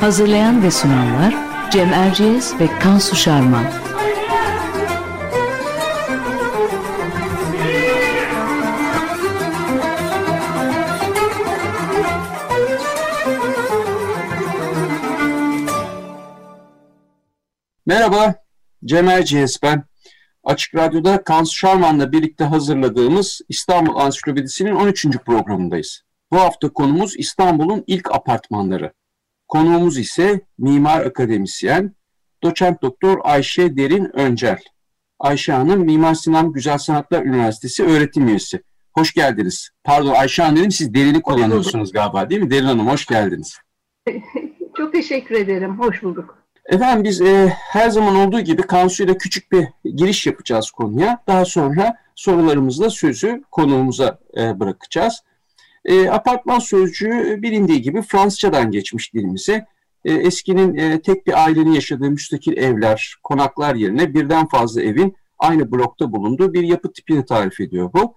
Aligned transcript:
Hazırlayan 0.00 0.62
ve 0.62 0.70
sunanlar 0.70 1.34
Cem 1.70 1.92
Erciyes 1.92 2.60
ve 2.60 2.78
Kansu 2.78 3.16
Şarman. 3.16 3.64
Merhaba, 17.86 18.34
Cem 18.84 19.08
Erciyes 19.08 19.62
ben. 19.62 19.84
Açık 20.44 20.74
Radyo'da 20.74 21.24
Kansu 21.24 21.56
Şarman'la 21.56 22.12
birlikte 22.12 22.44
hazırladığımız 22.44 23.40
İstanbul 23.48 23.96
Ansiklopedisi'nin 23.96 24.74
13. 24.74 25.06
programındayız. 25.06 26.02
Bu 26.32 26.36
hafta 26.36 26.72
konumuz 26.72 27.14
İstanbul'un 27.18 27.84
ilk 27.86 28.14
apartmanları. 28.14 28.92
Konuğumuz 29.48 29.98
ise 29.98 30.40
mimar 30.58 31.00
akademisyen, 31.00 31.94
doçent 32.42 32.82
doktor 32.82 33.18
Ayşe 33.22 33.76
Derin 33.76 34.16
Öncel. 34.16 34.58
Ayşe 35.18 35.52
Hanım 35.52 35.80
Mimar 35.80 36.14
Sinan 36.14 36.52
Güzel 36.52 36.78
Sanatlar 36.78 37.24
Üniversitesi 37.24 37.84
öğretim 37.84 38.28
üyesi. 38.28 38.62
Hoş 38.92 39.14
geldiniz. 39.14 39.70
Pardon 39.84 40.14
Ayşe 40.14 40.42
Hanım 40.42 40.56
dedim 40.56 40.70
siz 40.70 40.94
Derin'i 40.94 41.22
kullanıyorsunuz 41.22 41.92
galiba 41.92 42.30
değil 42.30 42.42
mi? 42.42 42.50
Derin 42.50 42.64
Hanım 42.64 42.88
hoş 42.88 43.06
geldiniz. 43.06 43.58
Çok 44.76 44.92
teşekkür 44.92 45.34
ederim. 45.34 45.78
Hoş 45.78 46.02
bulduk. 46.02 46.38
Efendim 46.66 47.04
biz 47.04 47.20
e, 47.20 47.48
her 47.48 47.90
zaman 47.90 48.16
olduğu 48.16 48.40
gibi 48.40 48.62
Kansu 48.62 49.04
ile 49.04 49.18
küçük 49.18 49.52
bir 49.52 49.66
giriş 49.84 50.26
yapacağız 50.26 50.70
konuya. 50.70 51.22
Daha 51.26 51.44
sonra 51.44 51.96
sorularımızla 52.14 52.90
sözü 52.90 53.42
konuğumuza 53.50 54.18
e, 54.36 54.60
bırakacağız. 54.60 55.22
E, 55.84 56.08
apartman 56.08 56.58
sözcüğü 56.58 57.42
bilindiği 57.42 57.82
gibi 57.82 58.02
Fransızcadan 58.02 58.70
geçmiş 58.70 59.14
dilimize. 59.14 59.66
E, 60.04 60.12
eskinin 60.12 60.76
e, 60.76 61.02
tek 61.02 61.26
bir 61.26 61.44
ailenin 61.44 61.72
yaşadığı 61.72 62.10
müstakil 62.10 62.56
evler, 62.56 63.14
konaklar 63.22 63.74
yerine 63.74 64.14
birden 64.14 64.48
fazla 64.48 64.82
evin 64.82 65.16
aynı 65.38 65.72
blokta 65.72 66.12
bulunduğu 66.12 66.52
bir 66.52 66.62
yapı 66.62 66.92
tipini 66.92 67.24
tarif 67.24 67.60
ediyor 67.60 67.90
bu. 67.92 68.16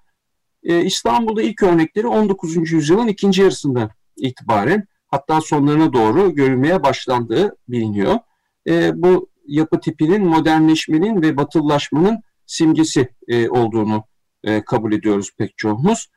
E, 0.64 0.86
İstanbul'da 0.86 1.42
ilk 1.42 1.64
örnekleri 1.64 2.08
19. 2.08 2.72
yüzyılın 2.72 3.08
ikinci 3.08 3.42
yarısından 3.42 3.90
itibaren 4.18 4.88
hatta 5.08 5.42
sonlarına 5.42 5.94
doğru 5.94 6.36
görülmeye 6.36 6.84
başlandığı 6.84 7.58
biliniyor. 7.68 8.20
E, 8.68 8.92
bu 8.96 9.30
yapı 9.48 9.80
tipinin 9.80 10.26
modernleşmenin 10.26 11.22
ve 11.22 11.38
batılılaşmanın 11.38 12.20
simgesi 12.46 13.10
e, 13.28 13.50
olduğunu 13.50 14.04
e, 14.44 14.64
kabul 14.66 14.94
ediyoruz 14.94 15.32
pek 15.38 15.58
çoğumuz. 15.58 16.10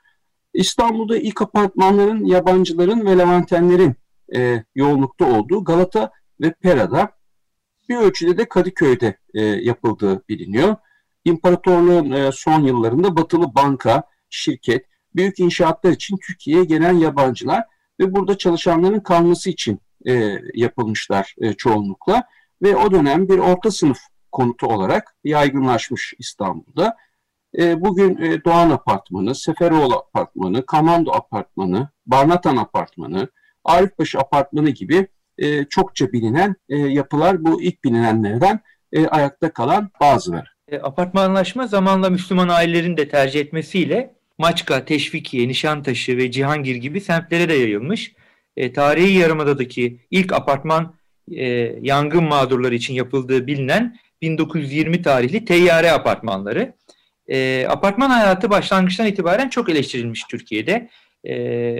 İstanbul'da 0.55 1.17
ilk 1.17 1.43
apartmanların 1.43 2.25
yabancıların 2.25 3.07
ve 3.07 3.19
Levantenlerin 3.19 3.95
e, 4.37 4.65
yoğunlukta 4.75 5.39
olduğu 5.39 5.65
Galata 5.65 6.11
ve 6.41 6.53
Pera'da 6.53 7.11
bir 7.89 7.97
ölçüde 7.97 8.39
de 8.39 8.49
Kadıköy'de 8.49 9.19
e, 9.35 9.43
yapıldığı 9.43 10.23
biliniyor. 10.29 10.77
İmparatorluğun 11.25 12.11
e, 12.11 12.33
son 12.33 12.63
yıllarında 12.63 13.17
batılı 13.17 13.55
banka, 13.55 14.03
şirket, 14.31 14.87
büyük 15.17 15.39
inşaatlar 15.39 15.91
için 15.91 16.17
Türkiye'ye 16.27 16.65
gelen 16.65 16.93
yabancılar 16.93 17.65
ve 18.01 18.15
burada 18.15 18.39
çalışanların 18.39 19.01
kalması 19.01 19.51
için 19.51 19.81
e, 20.07 20.39
yapılmışlar 20.55 21.35
e, 21.39 21.53
çoğunlukla 21.53 22.25
ve 22.63 22.77
o 22.77 22.91
dönem 22.91 23.29
bir 23.29 23.39
orta 23.39 23.71
sınıf 23.71 23.99
konutu 24.33 24.67
olarak 24.67 25.17
yaygınlaşmış 25.25 26.15
İstanbul'da. 26.19 26.97
E, 27.59 27.81
bugün 27.81 28.17
e, 28.17 28.45
Doğan 28.45 28.71
Apartmanı, 28.71 29.35
Seferoğlu 29.35 29.95
Apartmanı, 29.95 30.67
Kamando 30.67 31.13
Apartmanı, 31.13 31.89
Barnatan 32.07 32.57
Apartmanı, 32.57 33.29
Arifbaşı 33.65 34.19
Apartmanı 34.19 34.71
gibi 34.71 35.07
e, 35.39 35.65
çokça 35.65 36.13
bilinen 36.13 36.57
e, 36.69 36.79
yapılar 36.79 37.45
bu 37.45 37.63
ilk 37.63 37.85
bilinenlerden 37.85 38.61
e, 38.93 39.07
ayakta 39.07 39.53
kalan 39.53 39.91
bazıları. 40.01 40.47
E, 40.69 40.79
apartmanlaşma 40.79 41.67
zamanla 41.67 42.11
Müslüman 42.11 42.49
ailelerin 42.49 42.97
de 42.97 43.09
tercih 43.09 43.41
etmesiyle 43.41 44.15
Maçka, 44.39 44.85
Teşvikiye, 44.85 45.49
Nişantaşı 45.49 46.17
ve 46.17 46.31
Cihangir 46.31 46.77
gibi 46.77 47.01
semtlere 47.01 47.49
de 47.49 47.55
yayılmış. 47.55 48.15
E, 48.57 48.73
tarihi 48.73 49.19
Yarımada'daki 49.19 50.01
ilk 50.11 50.33
apartman 50.33 50.95
e, 51.33 51.45
yangın 51.83 52.25
mağdurları 52.25 52.75
için 52.75 52.95
yapıldığı 52.95 53.47
bilinen 53.47 53.97
1920 54.23 55.03
tarihli 55.03 55.45
teyyare 55.45 55.93
apartmanları. 55.93 56.75
E, 57.29 57.67
apartman 57.69 58.11
hayatı 58.11 58.51
başlangıçtan 58.51 59.07
itibaren 59.07 59.49
çok 59.49 59.69
eleştirilmiş 59.69 60.25
Türkiye'de. 60.25 60.91
E, 61.25 61.35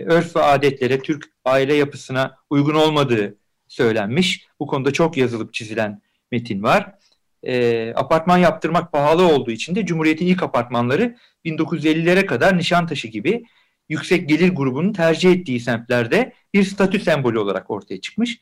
örf 0.05 0.37
ve 0.37 0.43
adetlere, 0.43 1.01
Türk 1.01 1.25
aile 1.45 1.75
yapısına 1.75 2.37
uygun 2.51 2.75
olmadığı 2.75 3.39
söylenmiş. 3.69 4.47
Bu 4.61 4.67
konuda 4.67 4.93
çok 4.93 5.17
yazılıp 5.17 5.55
çizilen 5.55 6.03
metin 6.33 6.63
var. 6.63 6.95
E, 7.43 7.93
apartman 7.95 8.39
yaptırmak 8.39 8.93
pahalı 8.93 9.27
olduğu 9.27 9.51
için 9.51 9.75
de 9.75 9.87
Cumhuriyet'in 9.87 10.27
ilk 10.27 10.43
apartmanları 10.43 11.17
1950'lere 11.45 12.27
kadar 12.27 12.59
Nişantaşı 12.59 13.09
gibi 13.09 13.45
yüksek 13.89 14.29
gelir 14.29 14.49
grubunun 14.55 14.93
tercih 14.93 15.33
ettiği 15.33 15.61
semtlerde 15.61 16.33
bir 16.55 16.65
statü 16.65 17.01
sembolü 17.01 17.39
olarak 17.39 17.71
ortaya 17.71 18.01
çıkmış. 18.01 18.41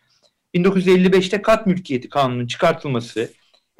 1955'te 0.55 1.43
kat 1.43 1.67
mülkiyeti 1.67 2.09
kanunun 2.09 2.47
çıkartılması, 2.47 3.33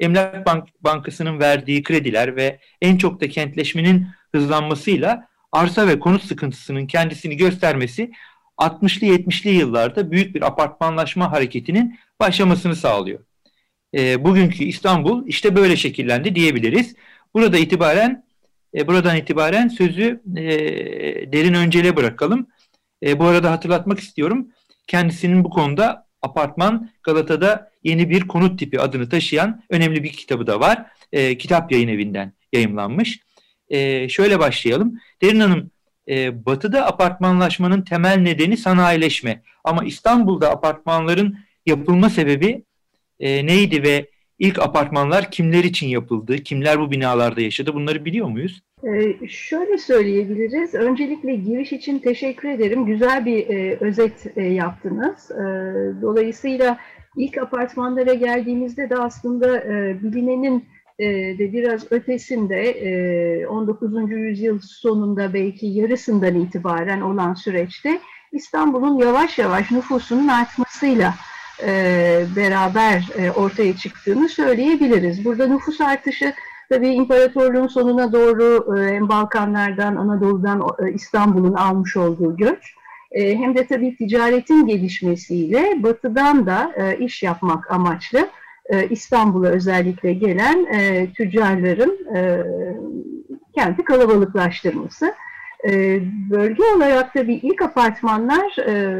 Emlak 0.03 0.45
Bank 0.45 0.69
Bankası'nın 0.81 1.39
verdiği 1.39 1.83
krediler 1.83 2.35
ve 2.35 2.59
en 2.81 2.97
çok 2.97 3.21
da 3.21 3.29
kentleşmenin 3.29 4.07
hızlanmasıyla 4.31 5.27
arsa 5.51 5.87
ve 5.87 5.99
konut 5.99 6.23
sıkıntısının 6.23 6.87
kendisini 6.87 7.37
göstermesi 7.37 8.11
60'lı 8.57 9.07
70'li 9.07 9.49
yıllarda 9.49 10.11
büyük 10.11 10.35
bir 10.35 10.41
apartmanlaşma 10.41 11.31
hareketinin 11.31 11.99
başlamasını 12.19 12.75
sağlıyor. 12.75 13.19
E, 13.95 14.23
bugünkü 14.23 14.63
İstanbul 14.63 15.27
işte 15.27 15.55
böyle 15.55 15.75
şekillendi 15.75 16.35
diyebiliriz. 16.35 16.95
Burada 17.33 17.57
itibaren 17.57 18.25
e, 18.75 18.87
buradan 18.87 19.17
itibaren 19.17 19.67
sözü 19.67 20.21
e, 20.37 20.43
derin 21.33 21.53
öncele 21.53 21.95
bırakalım. 21.95 22.47
E, 23.05 23.19
bu 23.19 23.25
arada 23.25 23.51
hatırlatmak 23.51 23.99
istiyorum. 23.99 24.47
Kendisinin 24.87 25.43
bu 25.43 25.49
konuda 25.49 26.07
apartman 26.21 26.89
Galata'da 27.03 27.72
yeni 27.83 28.09
bir 28.09 28.27
konut 28.27 28.59
tipi 28.59 28.79
adını 28.79 29.09
taşıyan 29.09 29.63
önemli 29.69 30.03
bir 30.03 30.11
kitabı 30.11 30.47
da 30.47 30.59
var. 30.59 30.85
E, 31.11 31.37
kitap 31.37 31.71
yayın 31.71 31.87
evinden 31.87 32.33
yayımlanmış. 32.53 33.19
E, 33.69 34.09
şöyle 34.09 34.39
başlayalım. 34.39 34.99
Derin 35.21 35.39
Hanım, 35.39 35.71
e, 36.09 36.45
batıda 36.45 36.85
apartmanlaşmanın 36.85 37.81
temel 37.81 38.17
nedeni 38.17 38.57
sanayileşme. 38.57 39.41
Ama 39.63 39.83
İstanbul'da 39.83 40.51
apartmanların 40.51 41.37
yapılma 41.65 42.09
sebebi 42.09 42.63
e, 43.19 43.45
neydi 43.45 43.83
ve 43.83 44.09
ilk 44.39 44.59
apartmanlar 44.59 45.31
kimler 45.31 45.63
için 45.63 45.87
yapıldı? 45.87 46.37
Kimler 46.37 46.79
bu 46.79 46.91
binalarda 46.91 47.41
yaşadı? 47.41 47.73
Bunları 47.73 48.05
biliyor 48.05 48.27
muyuz? 48.27 48.61
Ee, 48.83 49.27
şöyle 49.27 49.77
söyleyebiliriz. 49.77 50.73
Öncelikle 50.73 51.35
giriş 51.35 51.71
için 51.71 51.99
teşekkür 51.99 52.49
ederim. 52.49 52.85
Güzel 52.85 53.25
bir 53.25 53.49
e, 53.49 53.77
özet 53.79 54.37
e, 54.37 54.43
yaptınız. 54.43 55.31
E, 55.31 55.43
dolayısıyla 56.01 56.77
ilk 57.17 57.37
apartmanlara 57.37 58.13
geldiğimizde 58.13 58.89
de 58.89 58.97
aslında 58.97 59.57
e, 59.57 59.97
bilinenin 60.03 60.65
e, 60.99 61.05
de 61.37 61.53
biraz 61.53 61.91
ötesinde 61.91 62.61
e, 63.41 63.47
19. 63.47 64.11
yüzyıl 64.11 64.59
sonunda 64.59 65.33
belki 65.33 65.65
yarısından 65.65 66.35
itibaren 66.35 67.01
olan 67.01 67.33
süreçte 67.33 67.99
İstanbul'un 68.31 68.97
yavaş 68.97 69.37
yavaş 69.39 69.71
nüfusunun 69.71 70.27
artmasıyla 70.27 71.13
e, 71.63 71.69
beraber 72.35 73.09
e, 73.17 73.31
ortaya 73.31 73.77
çıktığını 73.77 74.29
söyleyebiliriz. 74.29 75.25
Burada 75.25 75.47
nüfus 75.47 75.81
artışı 75.81 76.33
Tabii 76.69 76.89
imparatorluğun 76.89 77.67
sonuna 77.67 78.11
doğru 78.11 78.77
e, 78.79 79.09
Balkanlardan, 79.09 79.95
Anadolu'dan 79.95 80.61
e, 80.79 80.93
İstanbul'un 80.93 81.53
almış 81.53 81.97
olduğu 81.97 82.37
göç 82.37 82.75
e, 83.13 83.35
hem 83.35 83.55
de 83.55 83.67
tabii 83.67 83.95
ticaretin 83.95 84.67
gelişmesiyle 84.67 85.83
batıdan 85.83 86.45
da 86.45 86.71
iş 86.99 87.23
yapmak 87.23 87.71
amaçlı 87.71 88.29
İstanbul'a 88.89 89.47
özellikle 89.47 90.13
gelen 90.13 90.67
tüccarların 91.13 91.99
kenti 93.55 93.83
kalabalıklaştırması. 93.83 95.13
E, 95.69 95.99
bölge 96.29 96.63
olarak 96.75 97.15
da 97.15 97.27
bir 97.27 97.39
ilk 97.43 97.61
apartmanlar 97.61 98.57
e, 98.67 98.97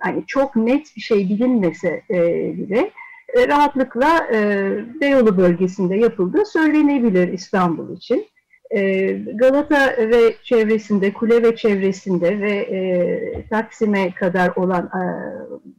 hani 0.00 0.24
çok 0.26 0.56
net 0.56 0.96
bir 0.96 1.00
şey 1.00 1.28
bilinmese 1.28 2.02
e, 2.10 2.18
bile 2.58 2.90
e, 3.34 3.48
rahatlıkla 3.48 4.26
e, 4.34 4.68
Beyoğlu 5.00 5.36
bölgesinde 5.36 5.96
yapıldığı 5.96 6.44
söylenebilir 6.44 7.32
İstanbul 7.32 7.96
için. 7.96 8.26
E, 8.74 9.12
Galata 9.34 9.96
ve 9.98 10.34
çevresinde, 10.42 11.12
Kule 11.12 11.42
ve 11.42 11.56
çevresinde 11.56 12.40
ve 12.40 12.50
e, 12.50 13.48
Taksim'e 13.50 14.10
kadar 14.10 14.52
olan 14.56 14.84
e, 14.84 15.02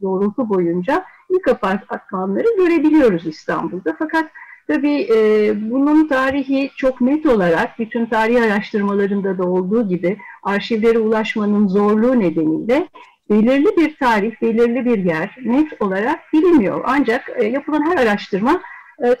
doğrultu 0.02 0.48
boyunca 0.48 1.04
ilk 1.30 1.48
apartmanları 1.48 2.56
görebiliyoruz 2.56 3.26
İstanbul'da. 3.26 3.96
Fakat 3.98 4.30
tabii 4.66 5.08
e, 5.14 5.52
bunun 5.70 6.08
tarihi 6.08 6.70
çok 6.76 7.00
net 7.00 7.26
olarak 7.26 7.78
bütün 7.78 8.06
tarih 8.06 8.42
araştırmalarında 8.42 9.38
da 9.38 9.42
olduğu 9.42 9.88
gibi 9.88 10.16
arşivlere 10.42 10.98
ulaşmanın 10.98 11.68
zorluğu 11.68 12.20
nedeniyle 12.20 12.88
belirli 13.30 13.76
bir 13.76 13.96
tarih, 13.96 14.42
belirli 14.42 14.84
bir 14.84 15.04
yer 15.04 15.36
net 15.44 15.82
olarak 15.82 16.20
bilinmiyor. 16.32 16.80
Ancak 16.86 17.30
e, 17.36 17.44
yapılan 17.44 17.90
her 17.90 17.96
araştırma 18.06 18.60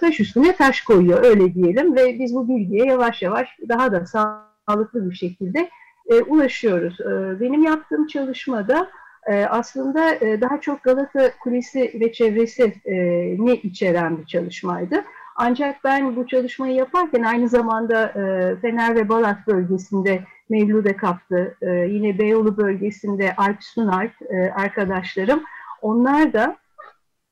taş 0.00 0.20
üstüne 0.20 0.56
taş 0.56 0.80
koyuyor 0.80 1.24
öyle 1.24 1.54
diyelim 1.54 1.96
ve 1.96 2.18
biz 2.18 2.34
bu 2.34 2.48
bilgiye 2.48 2.86
yavaş 2.86 3.22
yavaş 3.22 3.48
daha 3.68 3.92
da 3.92 4.06
sağlıklı 4.06 5.10
bir 5.10 5.14
şekilde 5.14 5.70
e, 6.10 6.22
ulaşıyoruz. 6.22 7.00
E, 7.00 7.40
benim 7.40 7.62
yaptığım 7.62 8.06
çalışmada 8.06 8.90
e, 9.26 9.44
aslında 9.44 10.14
e, 10.14 10.40
daha 10.40 10.60
çok 10.60 10.82
Galata 10.82 11.30
Kulesi 11.42 12.00
ve 12.00 12.12
çevresi 12.12 12.74
e, 12.84 12.94
ne 13.38 13.54
içeren 13.54 14.18
bir 14.18 14.26
çalışmaydı. 14.26 15.04
Ancak 15.36 15.84
ben 15.84 16.16
bu 16.16 16.26
çalışmayı 16.26 16.74
yaparken 16.74 17.22
aynı 17.22 17.48
zamanda 17.48 18.08
e, 18.08 18.56
Fener 18.60 18.94
ve 18.94 19.08
Balat 19.08 19.46
bölgesinde 19.46 20.20
Mevlude 20.48 20.96
Kaptı, 20.96 21.56
e, 21.62 21.70
yine 21.70 22.18
Beyoğlu 22.18 22.56
bölgesinde 22.56 23.34
Alp 23.36 23.62
Sunalp 23.62 24.12
e, 24.30 24.50
arkadaşlarım, 24.50 25.42
onlar 25.82 26.32
da 26.32 26.56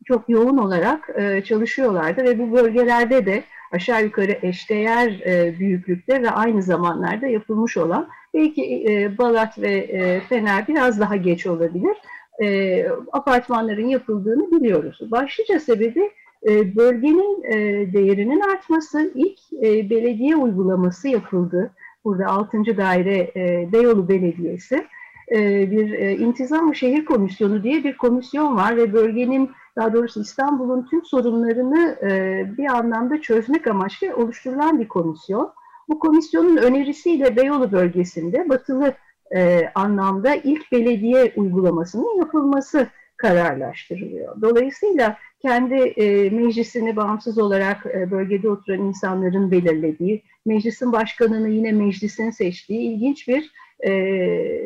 çok 0.05 0.29
yoğun 0.29 0.57
olarak 0.57 1.11
e, 1.17 1.45
çalışıyorlardı 1.45 2.25
ve 2.25 2.39
bu 2.39 2.53
bölgelerde 2.53 3.27
de 3.27 3.45
aşağı 3.73 4.05
yukarı 4.05 4.39
eşdeğer 4.43 5.21
e, 5.27 5.59
büyüklükte 5.59 6.23
ve 6.23 6.31
aynı 6.31 6.63
zamanlarda 6.63 7.27
yapılmış 7.27 7.77
olan 7.77 8.09
belki 8.35 8.85
e, 8.89 9.19
Balat 9.19 9.59
ve 9.59 9.73
e, 9.73 10.21
Fener 10.21 10.69
biraz 10.69 11.01
daha 11.01 11.17
geç 11.17 11.47
olabilir 11.47 11.97
e, 12.43 12.87
apartmanların 13.13 13.89
yapıldığını 13.89 14.51
biliyoruz. 14.51 14.99
Başlıca 15.11 15.61
sebebi 15.61 16.11
e, 16.49 16.77
bölgenin 16.77 17.43
e, 17.43 17.93
değerinin 17.93 18.41
artması, 18.41 19.13
ilk 19.15 19.39
e, 19.53 19.91
belediye 19.91 20.37
uygulaması 20.37 21.09
yapıldı. 21.09 21.71
Burada 22.05 22.27
6. 22.27 22.77
Daire 22.77 23.33
e, 23.37 23.73
Beyoğlu 23.73 24.09
Belediyesi 24.09 24.87
e, 25.33 25.71
bir 25.71 25.93
e, 25.93 26.17
intizam 26.17 26.75
şehir 26.75 27.05
komisyonu 27.05 27.63
diye 27.63 27.85
bir 27.85 27.97
komisyon 27.97 28.57
var 28.57 28.77
ve 28.77 28.93
bölgenin 28.93 29.51
daha 29.77 29.93
doğrusu 29.93 30.21
İstanbul'un 30.21 30.87
tüm 30.91 31.05
sorunlarını 31.05 31.99
e, 32.03 32.45
bir 32.59 32.67
anlamda 32.67 33.21
çözmek 33.21 33.67
amaçlı 33.67 34.17
oluşturulan 34.17 34.81
bir 34.81 34.89
komisyon. 34.89 35.53
Bu 35.89 35.99
komisyonun 35.99 36.57
önerisiyle 36.57 37.37
Beyoğlu 37.37 37.73
bölgesinde 37.73 38.49
batılı 38.49 38.95
e, 39.35 39.71
anlamda 39.75 40.35
ilk 40.35 40.73
belediye 40.73 41.33
uygulamasının 41.37 42.19
yapılması 42.19 42.89
kararlaştırılıyor. 43.17 44.43
Dolayısıyla 44.43 45.17
kendi 45.43 45.75
e, 45.75 46.31
meclisini 46.31 46.97
bağımsız 46.97 47.39
olarak 47.39 47.87
e, 47.87 48.11
bölgede 48.11 48.51
oturan 48.51 48.81
insanların 48.81 49.51
belirlediği, 49.51 50.23
meclisin 50.47 50.93
başkanını 50.93 51.49
yine 51.49 51.73
meclisin 51.73 52.31
seçtiği 52.31 52.81
ilginç 52.81 53.29
bir 53.29 53.53
e, 53.87 53.91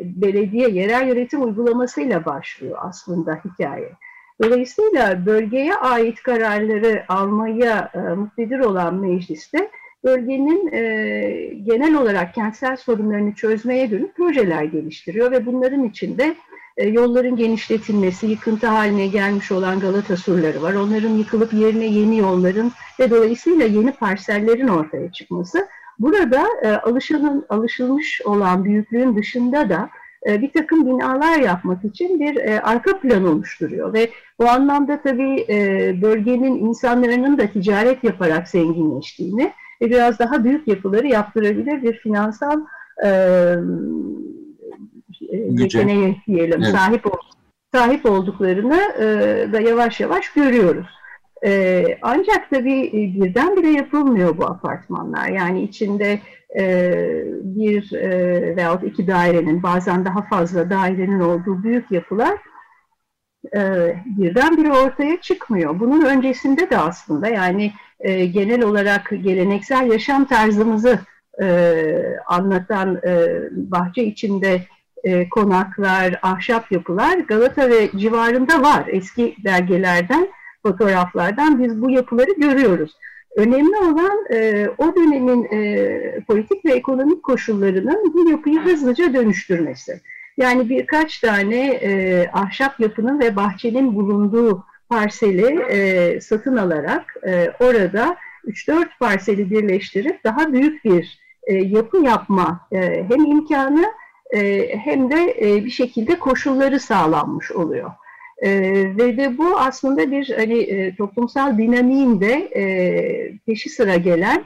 belediye 0.03 0.69
yerel 0.69 1.07
yönetim 1.07 1.43
uygulamasıyla 1.43 2.25
başlıyor 2.25 2.77
aslında 2.81 3.39
hikaye. 3.45 3.91
Dolayısıyla 4.43 5.25
bölgeye 5.25 5.75
ait 5.75 6.23
kararları 6.23 7.03
almaya 7.07 7.91
e, 7.93 7.99
muktedir 7.99 8.59
olan 8.59 8.95
mecliste 8.95 9.69
bölgenin 10.03 10.71
e, 10.71 10.81
genel 11.63 11.95
olarak 11.95 12.33
kentsel 12.33 12.77
sorunlarını 12.77 13.33
çözmeye 13.33 13.91
dönük 13.91 14.15
projeler 14.15 14.63
geliştiriyor 14.63 15.31
ve 15.31 15.45
bunların 15.45 15.83
içinde 15.83 16.35
e, 16.77 16.87
yolların 16.87 17.35
genişletilmesi, 17.35 18.27
yıkıntı 18.27 18.67
haline 18.67 19.07
gelmiş 19.07 19.51
olan 19.51 19.79
Galata 19.79 20.17
surları 20.17 20.61
var. 20.61 20.73
Onların 20.73 21.09
yıkılıp 21.09 21.53
yerine 21.53 21.85
yeni 21.85 22.17
yolların 22.17 22.71
ve 22.99 23.09
dolayısıyla 23.11 23.65
yeni 23.65 23.91
parsellerin 23.91 24.67
ortaya 24.67 25.11
çıkması. 25.11 25.67
Burada 25.99 26.45
e, 26.63 26.69
alışılın, 26.69 27.45
alışılmış 27.49 28.21
olan 28.25 28.65
büyüklüğün 28.65 29.15
dışında 29.15 29.69
da 29.69 29.89
e, 30.27 30.41
bir 30.41 30.53
takım 30.53 30.85
binalar 30.85 31.39
yapmak 31.39 31.85
için 31.85 32.19
bir 32.19 32.35
e, 32.35 32.61
arka 32.61 32.99
plan 32.99 33.25
oluşturuyor 33.25 33.93
ve 33.93 34.09
bu 34.39 34.49
anlamda 34.49 35.01
tabii 35.01 35.45
e, 35.49 35.55
bölgenin 36.01 36.65
insanların 36.65 37.37
da 37.37 37.47
ticaret 37.47 38.03
yaparak 38.03 38.47
zenginleştiğini 38.49 39.53
ve 39.81 39.89
biraz 39.89 40.19
daha 40.19 40.43
büyük 40.43 40.67
yapıları 40.67 41.07
yaptırabilir 41.07 41.83
bir 41.83 41.93
finansal 41.93 42.61
e, 43.03 43.09
yeteneğe 45.49 46.15
diyelim 46.27 46.63
evet. 46.63 46.75
sahip 46.75 47.05
sahip 47.73 48.05
olduklarını 48.05 48.79
e, 48.99 49.05
da 49.53 49.61
yavaş 49.61 49.99
yavaş 49.99 50.33
görüyoruz. 50.33 50.98
E, 51.45 51.85
ancak 52.01 52.49
tabii 52.49 52.91
birdenbire 52.93 53.69
yapılmıyor 53.69 54.37
bu 54.37 54.45
apartmanlar. 54.45 55.29
Yani 55.29 55.61
içinde 55.61 56.19
e, 56.59 56.93
bir 57.43 57.93
e, 57.93 58.55
veyahut 58.55 58.83
iki 58.83 59.07
dairenin 59.07 59.63
bazen 59.63 60.05
daha 60.05 60.21
fazla 60.21 60.69
dairenin 60.69 61.19
olduğu 61.19 61.63
büyük 61.63 61.91
yapılar 61.91 62.37
e, 63.55 63.95
birdenbire 64.05 64.71
ortaya 64.71 65.21
çıkmıyor. 65.21 65.79
Bunun 65.79 66.05
öncesinde 66.05 66.69
de 66.69 66.77
aslında 66.77 67.27
yani 67.27 67.71
e, 67.99 68.25
genel 68.25 68.63
olarak 68.63 69.09
geleneksel 69.23 69.91
yaşam 69.91 70.25
tarzımızı 70.25 70.99
e, 71.41 71.95
anlatan 72.27 73.01
e, 73.07 73.27
bahçe 73.51 74.03
içinde 74.03 74.61
e, 75.03 75.29
konaklar, 75.29 76.19
ahşap 76.21 76.71
yapılar 76.71 77.17
Galata 77.17 77.69
ve 77.69 77.89
civarında 77.95 78.61
var. 78.61 78.83
Eski 78.87 79.35
belgelerden, 79.43 80.27
fotoğraflardan 80.69 81.63
biz 81.63 81.81
bu 81.81 81.89
yapıları 81.89 82.31
görüyoruz. 82.31 82.97
Önemli 83.35 83.77
olan 83.77 84.25
e, 84.33 84.69
o 84.77 84.95
dönemin 84.95 85.43
e, 85.43 86.19
politik 86.27 86.65
ve 86.65 86.71
ekonomik 86.71 87.23
koşullarının 87.23 88.13
bu 88.13 88.29
yapıyı 88.29 88.59
hızlıca 88.59 89.13
dönüştürmesi. 89.13 90.01
Yani 90.37 90.69
birkaç 90.69 91.19
tane 91.19 91.67
e, 91.67 92.25
ahşap 92.33 92.79
yapının 92.79 93.19
ve 93.19 93.35
bahçenin 93.35 93.95
bulunduğu 93.95 94.65
parseli 94.89 95.61
e, 95.61 96.21
satın 96.21 96.57
alarak 96.57 97.15
e, 97.27 97.51
orada 97.59 98.15
3-4 98.45 98.85
parseli 98.99 99.51
birleştirip 99.51 100.23
daha 100.23 100.53
büyük 100.53 100.85
bir 100.85 101.19
e, 101.43 101.53
yapı 101.53 101.97
yapma 101.97 102.67
e, 102.71 103.05
hem 103.09 103.25
imkanı 103.25 103.85
e, 104.35 104.69
hem 104.77 105.11
de 105.11 105.35
e, 105.41 105.65
bir 105.65 105.69
şekilde 105.69 106.19
koşulları 106.19 106.79
sağlanmış 106.79 107.51
oluyor. 107.51 107.91
E, 108.41 108.51
ve 108.97 109.17
de 109.17 109.37
bu 109.37 109.57
aslında 109.59 110.11
bir 110.11 110.29
hani 110.29 110.59
e, 110.59 110.95
toplumsal 110.95 111.57
dinamiğin 111.57 112.21
de 112.21 112.33
e, 112.55 113.37
peşi 113.37 113.69
sıra 113.69 113.95
gelen 113.95 114.43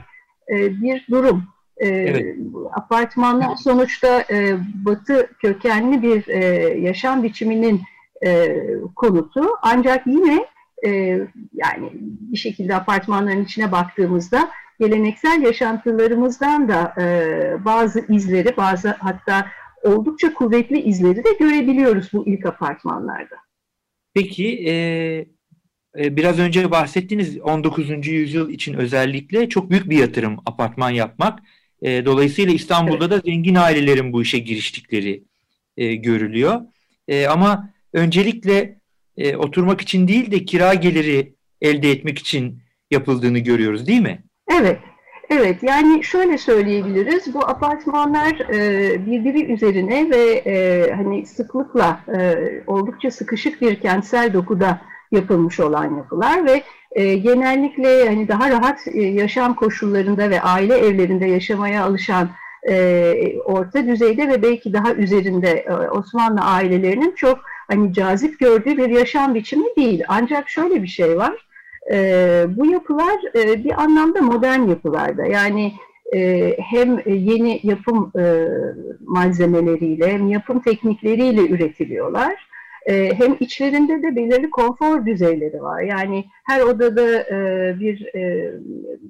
e, 0.48 0.82
bir 0.82 1.06
durum. 1.10 1.44
E, 1.76 1.88
evet. 1.88 2.36
Apartmanlar 2.72 3.56
sonuçta 3.56 4.24
e, 4.30 4.56
batı 4.74 5.30
kökenli 5.42 6.02
bir 6.02 6.28
e, 6.28 6.44
yaşam 6.78 7.22
biçiminin 7.22 7.80
e, 8.26 8.56
konutu. 8.96 9.44
Ancak 9.62 10.06
yine 10.06 10.46
e, 10.86 10.90
yani 11.54 11.90
bir 12.32 12.36
şekilde 12.36 12.74
apartmanların 12.74 13.44
içine 13.44 13.72
baktığımızda 13.72 14.50
geleneksel 14.80 15.42
yaşantılarımızdan 15.42 16.68
da 16.68 16.94
e, 17.00 17.64
bazı 17.64 18.04
izleri, 18.08 18.56
bazı 18.56 18.88
hatta 18.88 19.46
oldukça 19.82 20.34
kuvvetli 20.34 20.80
izleri 20.80 21.24
de 21.24 21.32
görebiliyoruz 21.38 22.10
bu 22.12 22.26
ilk 22.26 22.46
apartmanlarda. 22.46 23.43
Peki 24.14 24.68
e, 24.68 25.26
biraz 25.96 26.38
önce 26.38 26.70
bahsettiğiniz 26.70 27.40
19. 27.40 28.06
yüzyıl 28.06 28.50
için 28.50 28.74
özellikle 28.74 29.48
çok 29.48 29.70
büyük 29.70 29.90
bir 29.90 29.98
yatırım 29.98 30.38
apartman 30.46 30.90
yapmak. 30.90 31.38
E, 31.82 32.04
dolayısıyla 32.04 32.54
İstanbul'da 32.54 33.04
evet. 33.04 33.10
da 33.10 33.30
zengin 33.30 33.54
ailelerin 33.54 34.12
bu 34.12 34.22
işe 34.22 34.38
giriştikleri 34.38 35.24
e, 35.76 35.94
görülüyor. 35.94 36.60
E, 37.08 37.26
ama 37.26 37.70
öncelikle 37.92 38.78
e, 39.16 39.36
oturmak 39.36 39.80
için 39.80 40.08
değil 40.08 40.30
de 40.30 40.44
kira 40.44 40.74
geliri 40.74 41.34
elde 41.60 41.90
etmek 41.90 42.18
için 42.18 42.62
yapıldığını 42.90 43.38
görüyoruz 43.38 43.86
değil 43.86 44.00
mi? 44.00 44.24
Evet, 44.60 44.78
Evet, 45.36 45.62
yani 45.62 46.04
şöyle 46.04 46.38
söyleyebiliriz. 46.38 47.34
Bu 47.34 47.48
apartmanlar 47.48 48.54
e, 48.54 49.06
birbiri 49.06 49.52
üzerine 49.52 50.10
ve 50.10 50.42
e, 50.46 50.90
hani 50.92 51.26
sıklıkla 51.26 52.00
e, 52.18 52.36
oldukça 52.66 53.10
sıkışık 53.10 53.62
bir 53.62 53.80
kentsel 53.80 54.32
dokuda 54.32 54.80
yapılmış 55.12 55.60
olan 55.60 55.96
yapılar 55.96 56.46
ve 56.46 56.62
e, 56.92 57.14
genellikle 57.14 58.08
hani 58.08 58.28
daha 58.28 58.50
rahat 58.50 58.78
e, 58.94 59.02
yaşam 59.02 59.54
koşullarında 59.54 60.30
ve 60.30 60.40
aile 60.40 60.78
evlerinde 60.78 61.26
yaşamaya 61.26 61.84
alışan 61.84 62.28
e, 62.68 63.14
orta 63.44 63.86
düzeyde 63.86 64.28
ve 64.28 64.42
belki 64.42 64.72
daha 64.72 64.94
üzerinde 64.94 65.50
e, 65.50 65.72
Osmanlı 65.72 66.40
ailelerinin 66.40 67.14
çok 67.16 67.38
hani 67.68 67.92
cazip 67.92 68.38
gördüğü 68.38 68.76
bir 68.76 68.88
yaşam 68.88 69.34
biçimi 69.34 69.76
değil. 69.76 70.02
Ancak 70.08 70.48
şöyle 70.48 70.82
bir 70.82 70.88
şey 70.88 71.16
var. 71.16 71.46
E, 71.92 72.46
bu 72.48 72.66
yapılar 72.66 73.36
e, 73.36 73.64
bir 73.64 73.82
anlamda 73.82 74.20
modern 74.22 74.68
yapılarda. 74.68 75.24
Yani 75.24 75.72
e, 76.14 76.50
hem 76.58 76.98
yeni 77.06 77.60
yapım 77.62 78.12
e, 78.18 78.48
malzemeleriyle 79.00 80.12
hem 80.12 80.28
yapım 80.28 80.60
teknikleriyle 80.60 81.48
üretiliyorlar. 81.48 82.48
E, 82.86 83.14
hem 83.18 83.36
içlerinde 83.40 84.02
de 84.02 84.16
belirli 84.16 84.50
konfor 84.50 85.06
düzeyleri 85.06 85.62
var. 85.62 85.82
Yani 85.82 86.24
her 86.44 86.60
odada 86.60 87.20
e, 87.20 87.36
bir 87.80 88.14
e, 88.14 88.52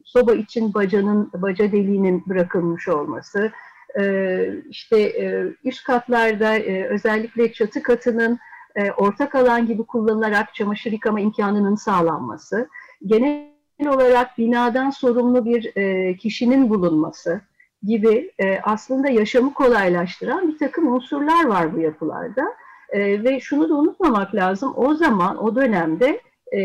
soba 0.04 0.34
için 0.34 0.74
bacanın 0.74 1.30
baca 1.34 1.72
deliğinin 1.72 2.22
bırakılmış 2.26 2.88
olması, 2.88 3.52
e, 3.98 4.46
işte 4.70 5.00
e, 5.00 5.44
üst 5.64 5.84
katlarda 5.84 6.56
e, 6.56 6.84
özellikle 6.84 7.52
çatı 7.52 7.82
katının 7.82 8.38
e, 8.76 8.90
ortak 8.92 9.34
alan 9.34 9.66
gibi 9.66 9.82
kullanılarak 9.82 10.54
çamaşır 10.54 10.92
yıkama 10.92 11.20
imkanının 11.20 11.74
sağlanması, 11.74 12.68
genel 13.06 13.48
olarak 13.88 14.38
binadan 14.38 14.90
sorumlu 14.90 15.44
bir 15.44 15.76
e, 15.76 16.16
kişinin 16.16 16.70
bulunması 16.70 17.40
gibi 17.82 18.32
e, 18.38 18.60
aslında 18.62 19.08
yaşamı 19.08 19.54
kolaylaştıran 19.54 20.48
bir 20.48 20.58
takım 20.58 20.92
unsurlar 20.92 21.46
var 21.46 21.76
bu 21.76 21.80
yapılarda. 21.80 22.44
E, 22.90 23.24
ve 23.24 23.40
şunu 23.40 23.68
da 23.68 23.74
unutmamak 23.74 24.34
lazım, 24.34 24.72
o 24.76 24.94
zaman, 24.94 25.44
o 25.44 25.56
dönemde 25.56 26.20
e, 26.52 26.58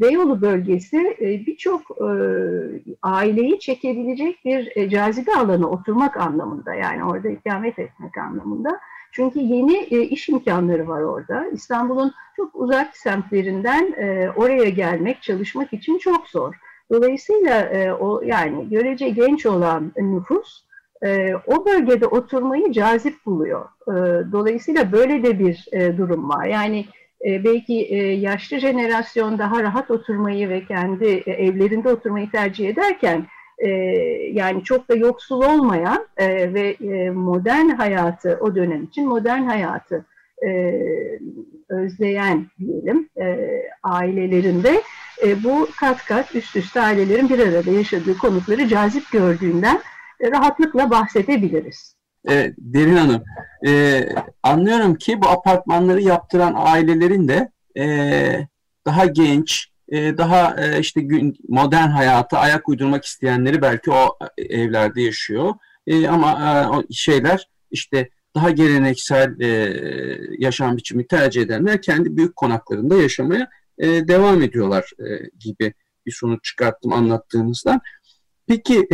Beyoğlu 0.00 0.40
bölgesi 0.40 1.16
e, 1.20 1.46
birçok 1.46 1.80
e, 1.80 2.08
aileyi 3.02 3.58
çekebilecek 3.60 4.44
bir 4.44 4.72
e, 4.76 4.88
cazibe 4.88 5.34
alanı 5.34 5.70
oturmak 5.70 6.16
anlamında, 6.16 6.74
yani 6.74 7.04
orada 7.04 7.28
ikamet 7.28 7.78
etmek 7.78 8.18
anlamında. 8.18 8.80
Çünkü 9.12 9.40
yeni 9.40 9.76
e, 9.76 10.02
iş 10.02 10.28
imkanları 10.28 10.88
var 10.88 11.02
orada. 11.02 11.46
İstanbul'un 11.52 12.14
çok 12.36 12.54
uzak 12.54 12.96
semtlerinden 12.96 13.92
e, 13.92 14.30
oraya 14.36 14.68
gelmek, 14.68 15.22
çalışmak 15.22 15.72
için 15.72 15.98
çok 15.98 16.28
zor. 16.28 16.54
Dolayısıyla 16.92 17.60
e, 17.60 17.92
o 17.92 18.22
yani 18.22 18.68
görece 18.68 19.08
genç 19.08 19.46
olan 19.46 19.92
nüfus 19.96 20.64
e, 21.04 21.34
o 21.46 21.66
bölgede 21.66 22.06
oturmayı 22.06 22.72
cazip 22.72 23.26
buluyor. 23.26 23.68
E, 23.88 23.92
dolayısıyla 24.32 24.92
böyle 24.92 25.22
de 25.22 25.38
bir 25.38 25.66
e, 25.72 25.98
durum 25.98 26.28
var. 26.28 26.46
Yani 26.46 26.86
e, 27.26 27.44
belki 27.44 27.74
e, 27.74 27.96
yaşlı 27.96 28.58
jenerasyon 28.58 29.38
daha 29.38 29.62
rahat 29.62 29.90
oturmayı 29.90 30.48
ve 30.48 30.64
kendi 30.64 31.04
e, 31.04 31.32
evlerinde 31.32 31.88
oturmayı 31.88 32.30
tercih 32.30 32.68
ederken 32.68 33.26
e, 33.62 33.68
yani 34.32 34.64
çok 34.64 34.88
da 34.88 34.94
yoksul 34.94 35.42
olmayan 35.42 36.06
e, 36.16 36.54
ve 36.54 36.70
e, 36.70 37.10
modern 37.10 37.68
hayatı 37.68 38.38
o 38.40 38.54
dönem 38.54 38.84
için 38.84 39.08
modern 39.08 39.42
hayatı 39.42 40.06
e, 40.46 40.80
özleyen 41.68 42.46
diyelim 42.58 43.08
e, 43.20 43.38
ailelerinde 43.82 44.82
e, 45.26 45.44
bu 45.44 45.68
kat 45.80 46.04
kat 46.04 46.34
üst 46.34 46.56
üste 46.56 46.80
ailelerin 46.80 47.28
bir 47.28 47.38
arada 47.38 47.70
yaşadığı 47.70 48.18
konutları 48.18 48.68
cazip 48.68 49.10
gördüğünden 49.12 49.80
e, 50.20 50.30
rahatlıkla 50.30 50.90
bahsedebiliriz. 50.90 51.96
Evet, 52.28 52.54
Derin 52.58 52.96
Hanım, 52.96 53.22
e, 53.66 54.00
anlıyorum 54.42 54.94
ki 54.94 55.22
bu 55.22 55.28
apartmanları 55.28 56.00
yaptıran 56.00 56.54
ailelerin 56.56 57.28
de 57.28 57.50
e, 57.78 57.86
daha 58.86 59.06
genç, 59.06 59.71
e, 59.92 60.18
daha 60.18 60.56
e, 60.64 60.80
işte 60.80 61.00
gün, 61.00 61.36
modern 61.48 61.88
hayata 61.88 62.38
ayak 62.38 62.68
uydurmak 62.68 63.04
isteyenleri 63.04 63.62
belki 63.62 63.90
o 63.90 64.18
evlerde 64.38 65.02
yaşıyor. 65.02 65.54
E, 65.86 66.08
ama 66.08 66.84
şeyler 66.90 67.48
işte 67.70 68.08
daha 68.34 68.50
geleneksel 68.50 69.34
yaşam 70.38 70.76
biçimi 70.76 71.06
tercih 71.06 71.42
edenler 71.42 71.82
kendi 71.82 72.16
büyük 72.16 72.36
konaklarında 72.36 72.96
yaşamaya 72.96 73.48
devam 73.80 74.42
ediyorlar 74.42 74.90
gibi 75.38 75.74
bir 76.06 76.12
sonuç 76.12 76.44
çıkarttım 76.44 76.92
anlattığınızdan. 76.92 77.80
Peki 78.46 78.88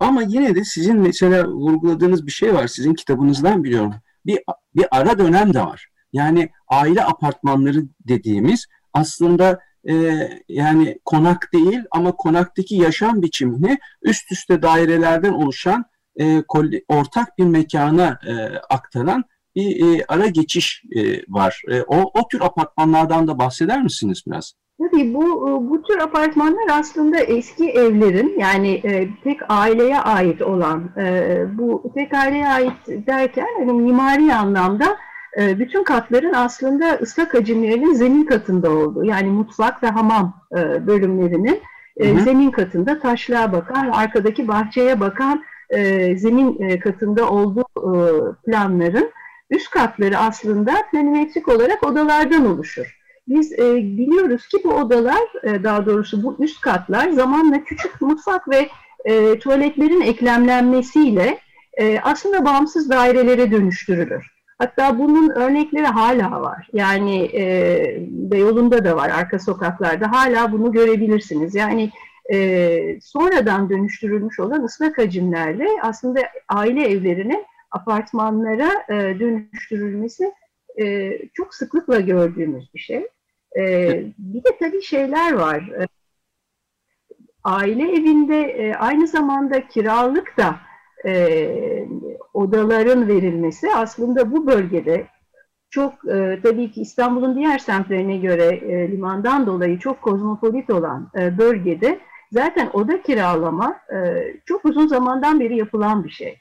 ama 0.00 0.22
yine 0.22 0.54
de 0.54 0.64
sizin 0.64 0.98
mesela 0.98 1.48
vurguladığınız 1.48 2.26
bir 2.26 2.32
şey 2.32 2.54
var. 2.54 2.66
Sizin 2.66 2.94
kitabınızdan 2.94 3.64
biliyorum. 3.64 3.94
Bir, 4.26 4.38
bir 4.76 4.86
ara 4.90 5.18
dönem 5.18 5.54
de 5.54 5.60
var. 5.60 5.88
Yani 6.12 6.48
aile 6.68 7.04
apartmanları 7.04 7.84
dediğimiz 8.08 8.66
aslında 8.92 9.60
e, 9.88 10.28
yani 10.48 10.98
konak 11.04 11.50
değil 11.52 11.80
ama 11.90 12.12
konaktaki 12.12 12.76
yaşam 12.76 13.22
biçimini 13.22 13.78
üst 14.02 14.32
üste 14.32 14.62
dairelerden 14.62 15.32
oluşan 15.32 15.84
e, 16.20 16.42
ortak 16.88 17.38
bir 17.38 17.44
mekana 17.44 18.18
e, 18.28 18.32
aktaran 18.70 19.24
bir 19.56 19.98
e, 19.98 20.04
ara 20.08 20.26
geçiş 20.26 20.82
e, 20.96 21.22
var. 21.28 21.62
E, 21.70 21.82
o, 21.82 21.96
o 22.20 22.28
tür 22.28 22.40
apartmanlardan 22.40 23.28
da 23.28 23.38
bahseder 23.38 23.82
misiniz 23.82 24.22
biraz? 24.26 24.54
Tabii 24.80 25.14
bu 25.14 25.24
bu 25.70 25.82
tür 25.82 25.98
apartmanlar 25.98 26.68
aslında 26.70 27.18
eski 27.18 27.70
evlerin 27.70 28.38
yani 28.38 28.80
e, 28.84 29.08
tek 29.24 29.40
aileye 29.48 29.98
ait 29.98 30.42
olan 30.42 30.90
e, 30.98 31.44
bu 31.58 31.92
tek 31.94 32.14
aileye 32.14 32.48
ait 32.48 32.86
derken 32.86 33.46
hani 33.58 33.72
mimari 33.72 34.34
anlamda 34.34 34.96
e, 35.38 35.58
bütün 35.58 35.84
katların 35.84 36.32
aslında 36.32 36.98
ıslak 37.02 37.34
hacimlerinin 37.34 37.92
zemin 37.92 38.24
katında 38.24 38.70
olduğu 38.70 39.04
yani 39.04 39.28
mutfak 39.28 39.82
ve 39.82 39.86
hamam 39.86 40.40
e, 40.52 40.86
bölümlerinin 40.86 41.62
e, 41.96 42.20
zemin 42.20 42.50
katında 42.50 42.98
taşlığa 42.98 43.52
bakan 43.52 43.90
arkadaki 43.90 44.48
bahçeye 44.48 45.00
bakan 45.00 45.44
zemin 46.16 46.78
katında 46.78 47.30
olduğu 47.30 47.64
planların 48.46 49.10
üst 49.50 49.70
katları 49.70 50.18
aslında 50.18 50.72
planimetrik 50.90 51.48
olarak 51.48 51.86
odalardan 51.86 52.46
oluşur. 52.46 52.98
Biz 53.28 53.52
e, 53.52 53.76
biliyoruz 53.76 54.48
ki 54.48 54.58
bu 54.64 54.74
odalar, 54.74 55.22
e, 55.42 55.64
daha 55.64 55.86
doğrusu 55.86 56.22
bu 56.22 56.36
üst 56.38 56.60
katlar 56.60 57.10
zamanla 57.10 57.64
küçük 57.64 58.00
mutfak 58.00 58.48
ve 58.48 58.68
e, 59.04 59.38
tuvaletlerin 59.38 60.00
eklemlenmesiyle 60.00 61.38
e, 61.78 62.00
aslında 62.00 62.44
bağımsız 62.44 62.90
dairelere 62.90 63.50
dönüştürülür. 63.50 64.33
Hatta 64.64 64.98
bunun 64.98 65.30
örnekleri 65.30 65.86
hala 65.86 66.40
var. 66.42 66.68
Yani 66.72 67.30
e, 67.34 67.96
Beyoğlu'nda 68.08 68.84
da 68.84 68.96
var, 68.96 69.10
arka 69.10 69.38
sokaklarda 69.38 70.12
hala 70.12 70.52
bunu 70.52 70.72
görebilirsiniz. 70.72 71.54
Yani 71.54 71.90
e, 72.32 73.00
sonradan 73.00 73.70
dönüştürülmüş 73.70 74.40
olan 74.40 74.62
ıslak 74.62 74.98
hacimlerle 74.98 75.68
aslında 75.82 76.20
aile 76.48 76.88
evlerinin 76.88 77.44
apartmanlara 77.70 78.70
e, 78.88 78.94
dönüştürülmesi 79.20 80.32
e, 80.80 81.12
çok 81.34 81.54
sıklıkla 81.54 82.00
gördüğümüz 82.00 82.74
bir 82.74 82.80
şey. 82.80 83.06
E, 83.58 83.90
bir 84.18 84.44
de 84.44 84.48
tabii 84.60 84.82
şeyler 84.82 85.32
var. 85.32 85.60
E, 85.60 85.86
aile 87.44 87.92
evinde 87.92 88.40
e, 88.42 88.74
aynı 88.74 89.06
zamanda 89.06 89.68
kiralık 89.68 90.36
da 90.36 90.56
e, 91.06 91.12
odaların 92.34 93.08
verilmesi 93.08 93.74
aslında 93.74 94.32
bu 94.32 94.46
bölgede 94.46 95.06
çok 95.70 95.92
e, 96.08 96.40
tabii 96.42 96.72
ki 96.72 96.80
İstanbul'un 96.80 97.34
diğer 97.36 97.58
semtlerine 97.58 98.16
göre 98.16 98.44
e, 98.44 98.92
limandan 98.92 99.46
dolayı 99.46 99.78
çok 99.78 100.02
kozmopolit 100.02 100.70
olan 100.70 101.10
e, 101.18 101.38
bölgede 101.38 101.98
zaten 102.32 102.70
oda 102.72 103.02
kiralama 103.02 103.76
e, 103.92 103.96
çok 104.46 104.64
uzun 104.64 104.86
zamandan 104.86 105.40
beri 105.40 105.56
yapılan 105.56 106.04
bir 106.04 106.10
şey. 106.10 106.38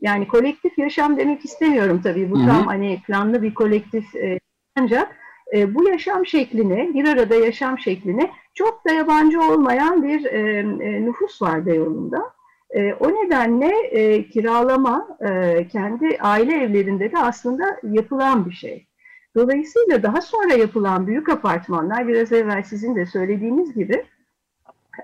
Yani 0.00 0.28
kolektif 0.28 0.78
yaşam 0.78 1.16
demek 1.16 1.44
istemiyorum 1.44 2.00
tabii. 2.04 2.30
Bu 2.30 2.38
Hı 2.38 2.42
-hı. 2.42 2.46
tam 2.46 2.66
hani 2.66 3.02
planlı 3.06 3.42
bir 3.42 3.54
kolektif 3.54 4.16
e, 4.16 4.38
ancak 4.78 5.16
e, 5.54 5.74
bu 5.74 5.88
yaşam 5.88 6.26
şekline, 6.26 6.94
bir 6.94 7.08
arada 7.08 7.34
yaşam 7.34 7.78
şekline 7.78 8.30
çok 8.54 8.86
da 8.88 8.92
yabancı 8.92 9.40
olmayan 9.40 10.02
bir 10.02 10.24
e, 10.24 10.58
e, 10.58 11.04
nüfus 11.04 11.42
var 11.42 11.66
Beyoğlu'nda. 11.66 12.35
E, 12.70 12.94
o 12.94 13.08
nedenle 13.08 13.72
e, 13.90 14.28
kiralama 14.28 15.18
e, 15.20 15.68
kendi 15.68 16.18
aile 16.20 16.54
evlerinde 16.62 17.12
de 17.12 17.18
aslında 17.18 17.80
yapılan 17.82 18.46
bir 18.46 18.54
şey. 18.54 18.86
Dolayısıyla 19.34 20.02
daha 20.02 20.20
sonra 20.20 20.54
yapılan 20.54 21.06
büyük 21.06 21.28
apartmanlar 21.28 22.08
biraz 22.08 22.32
evvel 22.32 22.62
sizin 22.62 22.96
de 22.96 23.06
söylediğiniz 23.06 23.74
gibi 23.74 24.04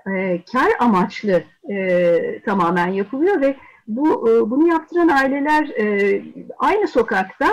e, 0.07 0.41
kar 0.51 0.71
amaçlı 0.79 1.43
e, 1.69 2.39
tamamen 2.45 2.87
yapılıyor 2.87 3.41
ve 3.41 3.55
bu 3.87 4.29
e, 4.29 4.49
bunu 4.49 4.67
yaptıran 4.67 5.07
aileler 5.07 5.67
e, 5.79 6.21
aynı 6.57 6.87
sokakta 6.87 7.47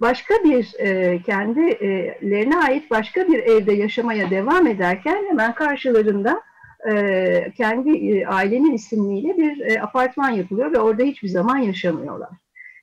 başka 0.00 0.34
bir 0.44 0.74
e, 0.78 1.22
kendilerine 1.22 2.58
ait 2.58 2.90
başka 2.90 3.28
bir 3.28 3.38
evde 3.38 3.72
yaşamaya 3.72 4.30
devam 4.30 4.66
ederken 4.66 5.24
hemen 5.28 5.54
karşılarında 5.54 6.42
e, 6.90 7.52
kendi 7.56 7.90
e, 7.90 8.26
ailenin 8.26 8.72
isimliyle 8.72 9.36
bir 9.36 9.60
e, 9.60 9.82
apartman 9.82 10.30
yapılıyor 10.30 10.72
ve 10.72 10.78
orada 10.78 11.02
hiçbir 11.02 11.28
zaman 11.28 11.56
yaşamıyorlar. 11.56 12.30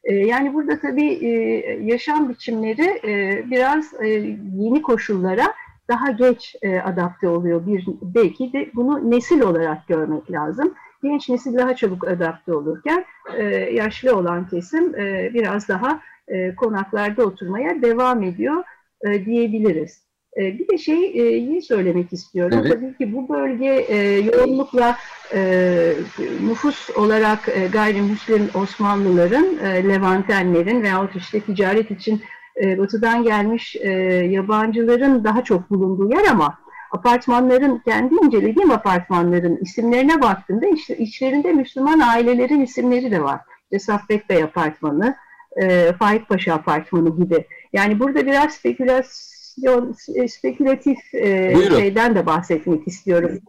Yani 0.09 0.53
burada 0.53 0.79
tabii 0.79 1.13
yaşam 1.83 2.29
biçimleri 2.29 3.01
biraz 3.51 3.93
yeni 4.55 4.81
koşullara 4.81 5.53
daha 5.89 6.11
geç 6.11 6.55
adapte 6.83 7.27
oluyor. 7.27 7.67
Bir 7.67 7.87
belki 8.01 8.53
de 8.53 8.69
bunu 8.75 9.11
nesil 9.11 9.41
olarak 9.41 9.87
görmek 9.87 10.31
lazım. 10.31 10.73
genç 11.03 11.29
nesil 11.29 11.57
daha 11.57 11.75
çabuk 11.75 12.07
adapte 12.07 12.53
olurken 12.53 13.05
yaşlı 13.73 14.15
olan 14.15 14.47
kesim 14.47 14.93
biraz 15.33 15.67
daha 15.67 15.99
konaklarda 16.57 17.25
oturmaya 17.25 17.81
devam 17.81 18.23
ediyor 18.23 18.63
diyebiliriz. 19.25 20.02
E, 20.37 20.59
bir 20.59 20.67
de 20.67 20.77
şeyi 20.77 21.61
söylemek 21.61 22.13
istiyorum. 22.13 22.59
Evet. 22.61 22.71
Tabii 22.71 22.97
ki 22.97 23.13
bu 23.13 23.29
bölge 23.29 23.85
e, 23.89 23.97
yoğunlukla 24.19 24.97
e, 25.33 25.93
nüfus 26.47 26.89
olarak 26.89 27.49
e, 27.49 27.67
gayrimüslim 27.67 28.49
Osmanlıların, 28.53 29.57
e, 29.57 29.89
Levantenlerin 29.89 30.83
veyahut 30.83 31.15
işte 31.15 31.39
ticaret 31.39 31.91
için 31.91 32.21
e, 32.63 32.77
batıdan 32.77 33.23
gelmiş 33.23 33.75
e, 33.75 33.89
yabancıların 34.31 35.23
daha 35.23 35.43
çok 35.43 35.69
bulunduğu 35.69 36.09
yer 36.09 36.25
ama 36.31 36.57
apartmanların, 36.91 37.81
kendi 37.85 38.15
incelediğim 38.15 38.71
apartmanların 38.71 39.57
isimlerine 39.61 40.21
baktığımda 40.21 40.65
işte 40.65 40.97
içlerinde 40.97 41.53
Müslüman 41.53 41.99
ailelerin 41.99 42.61
isimleri 42.61 43.11
de 43.11 43.23
var. 43.23 43.41
İşte 43.63 43.79
Saffet 43.79 44.29
Bey 44.29 44.43
Apartmanı, 44.43 45.15
e, 45.61 45.93
Faik 45.93 46.29
Paşa 46.29 46.53
Apartmanı 46.53 47.15
gibi. 47.15 47.45
Yani 47.73 47.99
burada 47.99 48.25
biraz 48.25 48.53
spekülasyon, 48.53 49.32
spekülatif 50.27 51.13
e, 51.13 51.55
şeyden 51.69 52.15
de 52.15 52.25
bahsetmek 52.25 52.87
istiyorum. 52.87 53.39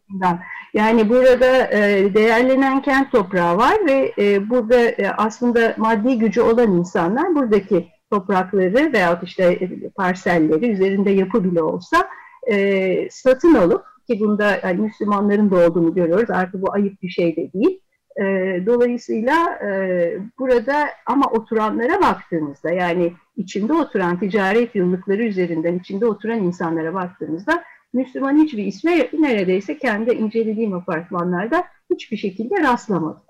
Yani 0.75 1.09
burada 1.09 1.71
e, 1.73 2.15
değerlenen 2.15 2.83
kent 2.83 3.13
toprağı 3.13 3.57
var 3.57 3.77
ve 3.87 4.13
e, 4.19 4.51
burada 4.51 4.81
e, 4.81 5.11
aslında 5.17 5.75
maddi 5.79 6.19
gücü 6.19 6.41
olan 6.41 6.73
insanlar 6.73 7.35
buradaki 7.35 7.89
toprakları 8.11 8.93
veyahut 8.93 9.23
işte 9.23 9.45
e, 9.45 9.89
parselleri 9.89 10.71
üzerinde 10.71 11.11
yapı 11.11 11.45
bile 11.45 11.63
olsa 11.63 12.09
e, 12.51 13.09
satın 13.11 13.55
alıp 13.55 13.85
ki 14.11 14.21
bunda 14.21 14.61
yani 14.63 14.81
Müslümanların 14.81 15.51
da 15.51 15.67
olduğunu 15.67 15.95
görüyoruz. 15.95 16.31
Artık 16.31 16.63
bu 16.63 16.73
ayıp 16.73 17.03
bir 17.03 17.09
şey 17.09 17.37
de 17.37 17.53
değil. 17.53 17.81
E, 18.21 18.23
dolayısıyla 18.67 19.59
e, 19.65 20.19
burada 20.39 20.87
ama 21.07 21.27
oturanlara 21.31 22.03
baktığımızda 22.03 22.71
yani 22.71 23.13
içinde 23.37 23.73
oturan 23.73 24.21
ticaret 24.21 24.75
yıllıkları 24.75 25.23
üzerinden 25.23 25.79
içinde 25.79 26.07
oturan 26.07 26.39
insanlara 26.39 26.95
baktığımızda 26.95 27.65
Müslüman 27.93 28.43
hiçbir 28.43 28.67
isme 28.67 29.09
neredeyse 29.19 29.79
kendi 29.79 30.11
incelediğim 30.11 30.75
apartmanlarda 30.75 31.65
hiçbir 31.91 32.17
şekilde 32.17 32.63
rastlamadım. 32.63 33.23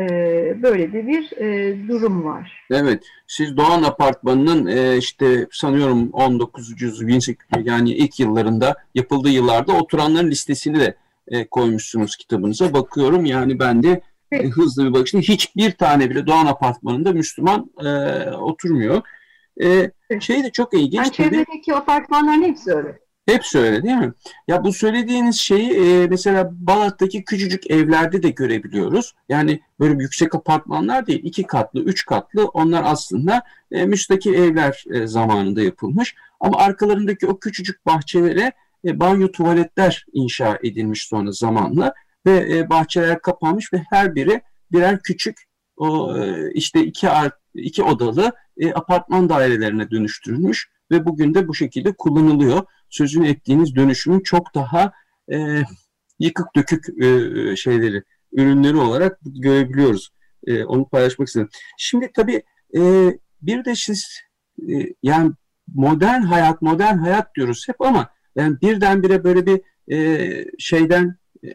Ee, 0.00 0.62
böyle 0.62 0.92
de 0.92 1.06
bir 1.06 1.32
e, 1.36 1.76
durum 1.88 2.24
var. 2.24 2.66
Evet, 2.70 3.04
siz 3.26 3.56
Doğan 3.56 3.82
Apartmanı'nın 3.82 4.66
e, 4.66 4.96
işte 4.96 5.46
sanıyorum 5.50 6.12
1900 6.12 7.06
1800 7.06 7.66
yani 7.66 7.90
ilk 7.90 8.20
yıllarında 8.20 8.74
yapıldığı 8.94 9.28
yıllarda 9.28 9.72
oturanların 9.72 10.30
listesini 10.30 10.80
de 10.80 10.96
e, 11.28 11.46
koymuşsunuz 11.46 12.16
kitabınıza. 12.16 12.72
Bakıyorum 12.72 13.24
yani 13.24 13.58
ben 13.58 13.82
de 13.82 14.00
evet. 14.32 14.52
hızlı 14.52 14.84
bir 14.84 14.94
bakışta 14.94 15.18
hiçbir 15.18 15.70
tane 15.70 16.10
bile 16.10 16.26
Doğan 16.26 16.46
Apartmanı'nda 16.46 17.12
Müslüman 17.12 17.70
oturmuyor. 18.40 19.02
Şey 20.20 20.44
de 20.44 20.50
çok 20.52 20.74
ilginç. 20.74 20.94
Yani 20.94 21.12
çevredeki 21.12 21.74
apartmanların 21.74 22.42
hepsi 22.42 22.72
öyle. 22.74 22.98
Hepsi 23.26 23.58
öyle 23.58 23.82
değil 23.82 23.96
mi? 23.96 24.12
Ya 24.48 24.64
bu 24.64 24.72
söylediğiniz 24.72 25.36
şeyi 25.36 25.70
e, 25.72 26.06
mesela 26.06 26.50
Balat'taki 26.52 27.24
küçücük 27.24 27.70
evlerde 27.70 28.22
de 28.22 28.30
görebiliyoruz. 28.30 29.14
Yani 29.28 29.60
böyle 29.80 30.02
yüksek 30.02 30.34
apartmanlar 30.34 31.06
değil, 31.06 31.20
iki 31.22 31.42
katlı, 31.42 31.80
üç 31.80 32.06
katlı 32.06 32.44
onlar 32.44 32.82
aslında 32.86 33.42
e, 33.70 33.86
müstakil 33.86 34.34
evler 34.34 34.84
e, 34.94 35.06
zamanında 35.06 35.62
yapılmış. 35.62 36.14
Ama 36.40 36.58
arkalarındaki 36.58 37.26
o 37.26 37.38
küçücük 37.38 37.86
bahçelere 37.86 38.52
e, 38.84 39.00
banyo 39.00 39.32
tuvaletler 39.32 40.06
inşa 40.12 40.58
edilmiş 40.62 41.06
sonra 41.06 41.32
zamanla 41.32 41.94
ve 42.26 42.58
e, 42.58 42.70
bahçeler 42.70 43.22
kapanmış 43.22 43.72
ve 43.72 43.84
her 43.90 44.14
biri 44.14 44.42
birer 44.72 45.02
küçük 45.02 45.36
o 45.76 46.16
e, 46.18 46.52
işte 46.52 46.84
iki 46.84 47.08
iki 47.54 47.82
odalı 47.82 48.32
e, 48.56 48.72
apartman 48.72 49.28
dairelerine 49.28 49.90
dönüştürülmüş 49.90 50.70
ve 50.90 51.06
bugün 51.06 51.34
de 51.34 51.48
bu 51.48 51.54
şekilde 51.54 51.92
kullanılıyor 51.92 52.62
sözünü 52.90 53.28
ettiğiniz 53.28 53.76
dönüşümün 53.76 54.20
çok 54.20 54.54
daha 54.54 54.92
e, 55.32 55.62
yıkık 56.18 56.56
dökük 56.56 57.02
e, 57.02 57.56
şeyleri, 57.56 58.02
ürünleri 58.32 58.76
olarak 58.76 59.18
görebiliyoruz. 59.24 60.10
E, 60.46 60.64
onu 60.64 60.88
paylaşmak 60.88 61.28
istedim. 61.28 61.48
Şimdi 61.78 62.10
tabii 62.14 62.42
e, 62.76 63.12
bir 63.42 63.64
de 63.64 63.74
siz 63.74 64.20
e, 64.68 64.74
yani 65.02 65.32
modern 65.74 66.22
hayat, 66.22 66.62
modern 66.62 66.98
hayat 66.98 67.34
diyoruz 67.34 67.68
hep 67.68 67.80
ama 67.80 68.08
yani 68.36 68.60
birdenbire 68.60 69.24
böyle 69.24 69.46
bir 69.46 69.60
e, 69.92 70.44
şeyden 70.58 71.16
e, 71.44 71.48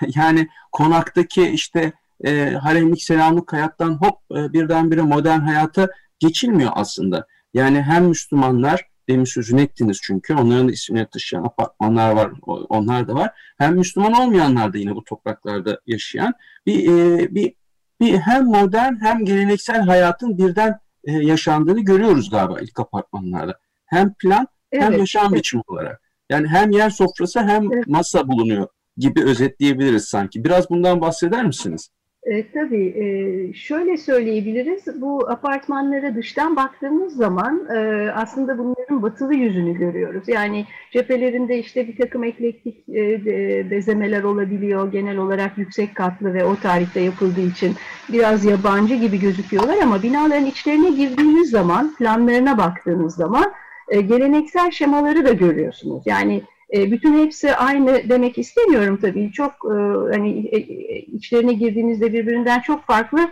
yani 0.14 0.48
konaktaki 0.72 1.48
işte 1.48 1.92
e, 2.24 2.50
haremlik 2.50 3.02
selamlık 3.02 3.52
hayattan 3.52 3.94
hop 3.94 4.18
e, 4.38 4.52
birdenbire 4.52 5.02
modern 5.02 5.40
hayata 5.40 5.88
geçilmiyor 6.18 6.70
aslında. 6.74 7.26
Yani 7.54 7.82
hem 7.82 8.04
Müslümanlar 8.04 8.92
demin 9.08 9.24
sözünü 9.24 9.60
ettiniz 9.60 9.98
çünkü. 10.02 10.34
Onların 10.34 10.68
da 10.68 10.72
isimleri 10.72 11.06
taşıyan 11.06 11.44
apartmanlar 11.44 12.12
var, 12.12 12.30
onlar 12.68 13.08
da 13.08 13.14
var. 13.14 13.30
Hem 13.58 13.76
Müslüman 13.76 14.12
olmayanlar 14.12 14.72
da 14.72 14.78
yine 14.78 14.94
bu 14.94 15.04
topraklarda 15.04 15.80
yaşayan 15.86 16.34
bir, 16.66 16.88
e, 16.88 17.34
bir, 17.34 17.54
bir 18.00 18.18
hem 18.18 18.44
modern 18.44 18.94
hem 19.00 19.24
geleneksel 19.24 19.80
hayatın 19.82 20.38
birden 20.38 20.78
e, 21.04 21.12
yaşandığını 21.12 21.80
görüyoruz 21.80 22.30
galiba 22.30 22.60
ilk 22.60 22.80
apartmanlarda. 22.80 23.58
Hem 23.86 24.14
plan 24.14 24.46
evet, 24.72 24.84
hem 24.84 24.98
yaşam 24.98 25.26
evet. 25.26 25.38
biçimi 25.38 25.62
olarak. 25.66 26.02
Yani 26.30 26.48
hem 26.48 26.70
yer 26.70 26.90
sofrası 26.90 27.40
hem 27.40 27.72
evet. 27.72 27.86
masa 27.86 28.28
bulunuyor 28.28 28.68
gibi 28.96 29.24
özetleyebiliriz 29.24 30.04
sanki. 30.04 30.44
Biraz 30.44 30.70
bundan 30.70 31.00
bahseder 31.00 31.46
misiniz? 31.46 31.90
E, 32.22 32.52
tabii 32.52 32.86
e, 32.86 33.04
şöyle 33.52 33.96
söyleyebiliriz, 33.96 35.00
bu 35.00 35.30
apartmanlara 35.30 36.14
dıştan 36.14 36.56
baktığımız 36.56 37.16
zaman 37.16 37.68
e, 37.76 38.10
aslında 38.14 38.58
bunların 38.58 39.02
batılı 39.02 39.34
yüzünü 39.34 39.78
görüyoruz. 39.78 40.28
Yani 40.28 40.66
cephelerinde 40.92 41.58
işte 41.58 41.88
bir 41.88 41.96
takım 41.96 42.24
eklektik 42.24 42.88
e, 42.88 43.24
bezemeler 43.70 44.22
olabiliyor, 44.22 44.92
genel 44.92 45.16
olarak 45.16 45.58
yüksek 45.58 45.94
katlı 45.94 46.34
ve 46.34 46.44
o 46.44 46.56
tarihte 46.56 47.00
yapıldığı 47.00 47.46
için 47.46 47.74
biraz 48.12 48.44
yabancı 48.44 48.94
gibi 48.94 49.20
gözüküyorlar 49.20 49.76
ama 49.82 50.02
binaların 50.02 50.46
içlerine 50.46 50.90
girdiğiniz 50.90 51.50
zaman, 51.50 51.94
planlarına 51.96 52.58
baktığınız 52.58 53.14
zaman 53.14 53.52
e, 53.88 54.00
geleneksel 54.00 54.70
şemaları 54.70 55.24
da 55.24 55.32
görüyorsunuz. 55.32 56.02
Yani 56.06 56.42
bütün 56.72 57.24
hepsi 57.24 57.54
aynı 57.54 58.08
demek 58.08 58.38
istemiyorum 58.38 58.98
tabii. 59.02 59.32
Çok 59.32 59.52
e, 59.64 59.74
hani 60.14 60.46
e, 60.46 60.58
içlerine 60.98 61.52
girdiğinizde 61.52 62.12
birbirinden 62.12 62.60
çok 62.60 62.86
farklı 62.86 63.28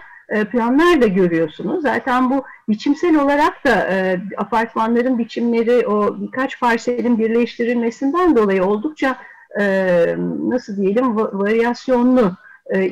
planlar 0.53 1.03
da 1.03 1.07
görüyorsunuz. 1.07 1.83
Zaten 1.83 2.31
bu 2.31 2.45
biçimsel 2.69 3.17
olarak 3.17 3.65
da 3.65 3.89
apartmanların 4.37 5.19
biçimleri 5.19 5.87
o 5.87 6.21
birkaç 6.21 6.61
parselin 6.61 7.19
birleştirilmesinden 7.19 8.37
dolayı 8.37 8.65
oldukça 8.65 9.17
nasıl 10.49 10.77
diyelim 10.77 11.17
varyasyonlu. 11.17 12.33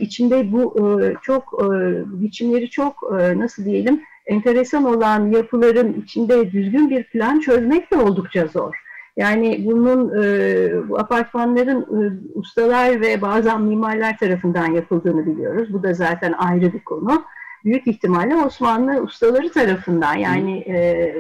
içinde 0.00 0.52
bu 0.52 0.74
çok 1.22 1.70
biçimleri 2.06 2.70
çok 2.70 3.12
nasıl 3.36 3.64
diyelim 3.64 4.02
enteresan 4.26 4.84
olan 4.84 5.30
yapıların 5.30 6.02
içinde 6.02 6.52
düzgün 6.52 6.90
bir 6.90 7.04
plan 7.04 7.40
çözmek 7.40 7.90
de 7.90 7.96
oldukça 7.96 8.46
zor. 8.46 8.87
Yani 9.18 9.62
bunun 9.66 10.22
e, 10.22 10.88
bu 10.88 10.98
apartmanların 10.98 11.80
e, 11.80 12.00
ustalar 12.34 13.00
ve 13.00 13.22
bazen 13.22 13.62
mimarlar 13.62 14.18
tarafından 14.18 14.66
yapıldığını 14.66 15.26
biliyoruz. 15.26 15.72
Bu 15.72 15.82
da 15.82 15.94
zaten 15.94 16.32
ayrı 16.32 16.72
bir 16.72 16.84
konu. 16.84 17.24
Büyük 17.64 17.86
ihtimalle 17.86 18.36
Osmanlı 18.36 19.02
ustaları 19.02 19.52
tarafından 19.52 20.14
yani 20.14 20.58
e, 20.58 20.76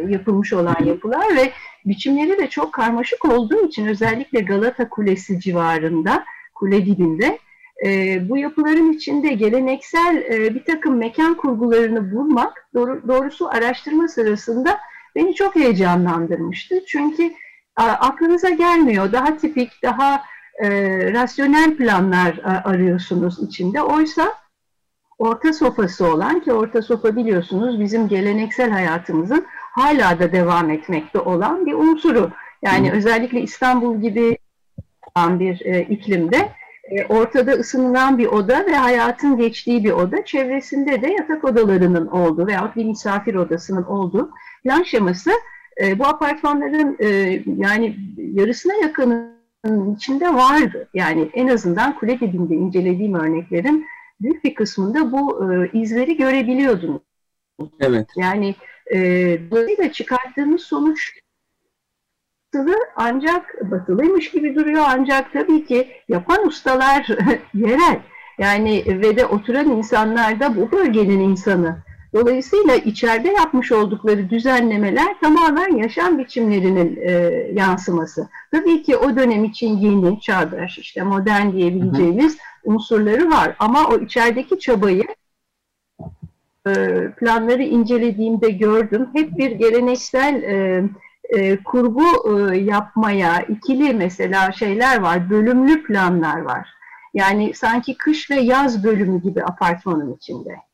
yapılmış 0.08 0.52
olan 0.52 0.84
yapılar 0.84 1.36
ve 1.36 1.50
biçimleri 1.84 2.38
de 2.38 2.46
çok 2.46 2.72
karmaşık 2.72 3.24
olduğu 3.24 3.66
için 3.66 3.86
özellikle 3.86 4.40
Galata 4.40 4.88
Kulesi 4.88 5.40
civarında, 5.40 6.24
kule 6.54 6.86
dibinde 6.86 7.38
e, 7.86 8.18
bu 8.28 8.38
yapıların 8.38 8.92
içinde 8.92 9.28
geleneksel 9.28 10.16
e, 10.16 10.54
bir 10.54 10.64
takım 10.64 10.96
mekan 10.96 11.34
kurgularını 11.34 12.12
bulmak 12.12 12.68
doğru, 12.74 13.08
doğrusu 13.08 13.48
araştırma 13.48 14.08
sırasında 14.08 14.78
beni 15.16 15.34
çok 15.34 15.56
heyecanlandırmıştı. 15.56 16.84
Çünkü 16.86 17.32
aklınıza 17.82 18.50
gelmiyor. 18.50 19.12
Daha 19.12 19.36
tipik, 19.36 19.82
daha 19.82 20.22
e, 20.62 20.68
rasyonel 21.12 21.76
planlar 21.76 22.40
arıyorsunuz 22.64 23.38
içinde. 23.38 23.82
Oysa 23.82 24.34
orta 25.18 25.52
sofası 25.52 26.06
olan 26.06 26.40
ki 26.40 26.52
orta 26.52 26.82
sofa 26.82 27.16
biliyorsunuz 27.16 27.80
bizim 27.80 28.08
geleneksel 28.08 28.70
hayatımızın 28.70 29.46
hala 29.72 30.18
da 30.18 30.32
devam 30.32 30.70
etmekte 30.70 31.18
olan 31.18 31.66
bir 31.66 31.74
unsuru. 31.74 32.30
Yani 32.62 32.90
Hı. 32.90 32.96
özellikle 32.96 33.40
İstanbul 33.40 34.00
gibi 34.00 34.38
bir 35.16 35.60
e, 35.64 35.82
iklimde 35.82 36.48
e, 36.90 37.06
ortada 37.06 37.52
ısınılan 37.52 38.18
bir 38.18 38.26
oda 38.26 38.66
ve 38.66 38.74
hayatın 38.74 39.36
geçtiği 39.36 39.84
bir 39.84 39.90
oda, 39.90 40.24
çevresinde 40.24 41.02
de 41.02 41.06
yatak 41.06 41.44
odalarının 41.44 42.06
olduğu 42.06 42.46
veya 42.46 42.72
bir 42.76 42.84
misafir 42.84 43.34
odasının 43.34 43.82
olduğu 43.82 44.30
plan 44.62 44.82
şeması 44.82 45.30
e, 45.82 45.98
bu 45.98 46.06
apartmanların 46.06 46.96
e, 47.00 47.06
yani 47.56 47.96
yarısına 48.16 48.74
yakını 48.74 49.38
içinde 49.96 50.34
vardı. 50.34 50.88
Yani 50.94 51.30
en 51.34 51.48
azından 51.48 51.98
kule 51.98 52.20
dibinde 52.20 52.54
incelediğim 52.54 53.14
örneklerin 53.14 53.86
büyük 54.20 54.44
bir 54.44 54.54
kısmında 54.54 55.12
bu 55.12 55.52
e, 55.52 55.70
izleri 55.78 56.16
görebiliyordunuz. 56.16 57.02
Evet. 57.80 58.08
Yani 58.16 58.54
e, 58.94 58.98
dolayısıyla 59.50 59.92
çıkarttığımız 59.92 60.62
sonuç 60.62 61.18
batılı 62.54 62.76
ancak 62.96 63.70
batılıymış 63.70 64.30
gibi 64.30 64.54
duruyor 64.54 64.84
ancak 64.86 65.32
tabii 65.32 65.66
ki 65.66 65.88
yapan 66.08 66.46
ustalar 66.46 67.08
yerel. 67.54 68.00
Yani 68.38 68.84
ve 68.86 69.16
de 69.16 69.26
oturan 69.26 69.68
insanlar 69.70 70.40
da 70.40 70.56
bu 70.56 70.72
bölgenin 70.72 71.20
insanı. 71.20 71.78
Dolayısıyla 72.14 72.74
içeride 72.74 73.28
yapmış 73.28 73.72
oldukları 73.72 74.30
düzenlemeler 74.30 75.20
tamamen 75.20 75.76
yaşam 75.76 76.18
biçimlerinin 76.18 76.96
e, 76.96 77.12
yansıması. 77.54 78.28
Tabii 78.50 78.82
ki 78.82 78.96
o 78.96 79.16
dönem 79.16 79.44
için 79.44 79.76
yeni, 79.76 80.20
çağdaş, 80.20 80.78
işte 80.78 81.02
modern 81.02 81.52
diyebileceğimiz 81.52 82.34
hı 82.34 82.38
hı. 82.38 82.74
unsurları 82.74 83.30
var. 83.30 83.56
Ama 83.58 83.88
o 83.88 83.98
içerideki 83.98 84.58
çabayı 84.58 85.04
e, 86.66 86.72
planları 87.10 87.62
incelediğimde 87.62 88.50
gördüm. 88.50 89.08
Hep 89.14 89.38
bir 89.38 89.50
geleneksel 89.50 90.42
e, 90.42 90.84
e, 91.28 91.62
kurgu 91.62 92.04
e, 92.52 92.56
yapmaya, 92.56 93.40
ikili 93.40 93.94
mesela 93.94 94.52
şeyler 94.52 95.00
var, 95.00 95.30
bölümlü 95.30 95.82
planlar 95.82 96.40
var. 96.40 96.68
Yani 97.14 97.54
sanki 97.54 97.96
kış 97.96 98.30
ve 98.30 98.40
yaz 98.40 98.84
bölümü 98.84 99.22
gibi 99.22 99.44
apartmanın 99.44 100.16
içinde. 100.16 100.67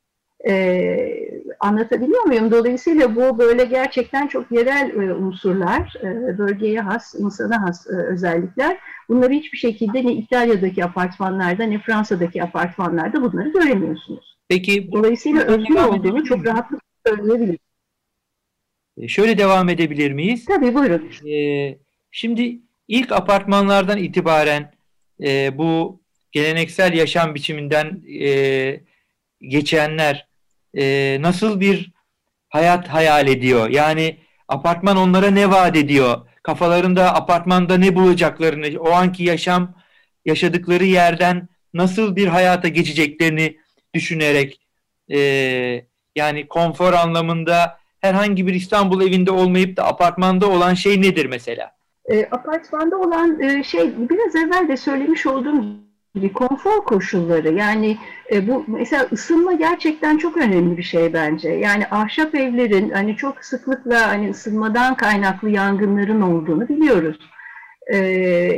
Ee, 0.48 1.30
anlatabiliyor 1.60 2.22
muyum? 2.22 2.50
Dolayısıyla 2.50 3.16
bu 3.16 3.38
böyle 3.38 3.64
gerçekten 3.64 4.26
çok 4.26 4.52
yerel 4.52 4.90
e, 4.90 5.14
unsurlar, 5.14 5.94
e, 6.02 6.38
bölgeye 6.38 6.80
has, 6.80 7.14
insana 7.14 7.62
has 7.62 7.86
e, 7.86 7.90
özellikler. 7.90 8.78
Bunları 9.08 9.32
hiçbir 9.32 9.58
şekilde 9.58 10.06
ne 10.06 10.12
İtalya'daki 10.12 10.84
apartmanlarda 10.84 11.64
ne 11.64 11.78
Fransa'daki 11.78 12.42
apartmanlarda 12.42 13.22
bunları 13.22 13.48
göremiyorsunuz. 13.48 14.36
Peki 14.48 14.92
Dolayısıyla 14.92 15.42
özgün 15.42 15.76
olduğunu 15.76 16.24
çok 16.24 16.46
rahatlıkla 16.46 16.88
söyleyebilirim. 17.06 17.58
E, 18.96 19.08
şöyle 19.08 19.38
devam 19.38 19.68
edebilir 19.68 20.12
miyiz? 20.12 20.44
Tabii 20.44 20.74
buyurun. 20.74 21.28
Ee, 21.30 21.78
şimdi 22.10 22.60
ilk 22.88 23.12
apartmanlardan 23.12 23.98
itibaren 23.98 24.74
e, 25.22 25.58
bu 25.58 26.00
geleneksel 26.32 26.92
yaşam 26.92 27.34
biçiminden 27.34 28.02
e, 28.20 28.80
geçenler 29.40 30.33
e, 30.76 31.16
nasıl 31.20 31.60
bir 31.60 31.92
hayat 32.48 32.88
hayal 32.88 33.28
ediyor? 33.28 33.70
Yani 33.70 34.16
apartman 34.48 34.96
onlara 34.96 35.30
ne 35.30 35.50
vaat 35.50 35.76
ediyor? 35.76 36.28
Kafalarında 36.42 37.14
apartmanda 37.14 37.76
ne 37.76 37.94
bulacaklarını, 37.94 38.80
o 38.80 38.90
anki 38.90 39.24
yaşam 39.24 39.74
yaşadıkları 40.24 40.84
yerden 40.84 41.48
nasıl 41.74 42.16
bir 42.16 42.26
hayata 42.26 42.68
geçeceklerini 42.68 43.56
düşünerek 43.94 44.60
e, 45.08 45.18
yani 46.16 46.48
konfor 46.48 46.92
anlamında 46.92 47.78
herhangi 48.00 48.46
bir 48.46 48.54
İstanbul 48.54 49.02
evinde 49.02 49.30
olmayıp 49.30 49.76
da 49.76 49.86
apartmanda 49.86 50.50
olan 50.50 50.74
şey 50.74 51.02
nedir 51.02 51.26
mesela? 51.26 51.70
E, 52.10 52.24
apartmanda 52.24 52.96
olan 52.96 53.40
e, 53.40 53.64
şey 53.64 54.08
biraz 54.10 54.36
evvel 54.36 54.68
de 54.68 54.76
söylemiş 54.76 55.26
olduğum 55.26 55.64
gibi 56.14 56.32
konfor 56.32 56.84
koşulları 56.84 57.52
yani 57.52 57.98
e, 58.32 58.48
bu 58.48 58.64
mesela 58.66 59.06
ısınma 59.12 59.52
gerçekten 59.52 60.18
çok 60.18 60.36
önemli 60.36 60.76
bir 60.76 60.82
şey 60.82 61.12
bence. 61.12 61.48
Yani 61.48 61.86
ahşap 61.90 62.34
evlerin 62.34 62.90
hani 62.90 63.16
çok 63.16 63.44
sıklıkla 63.44 64.08
hani 64.08 64.30
ısınmadan 64.30 64.96
kaynaklı 64.96 65.50
yangınların 65.50 66.20
olduğunu 66.20 66.68
biliyoruz. 66.68 67.18
E, 67.86 67.96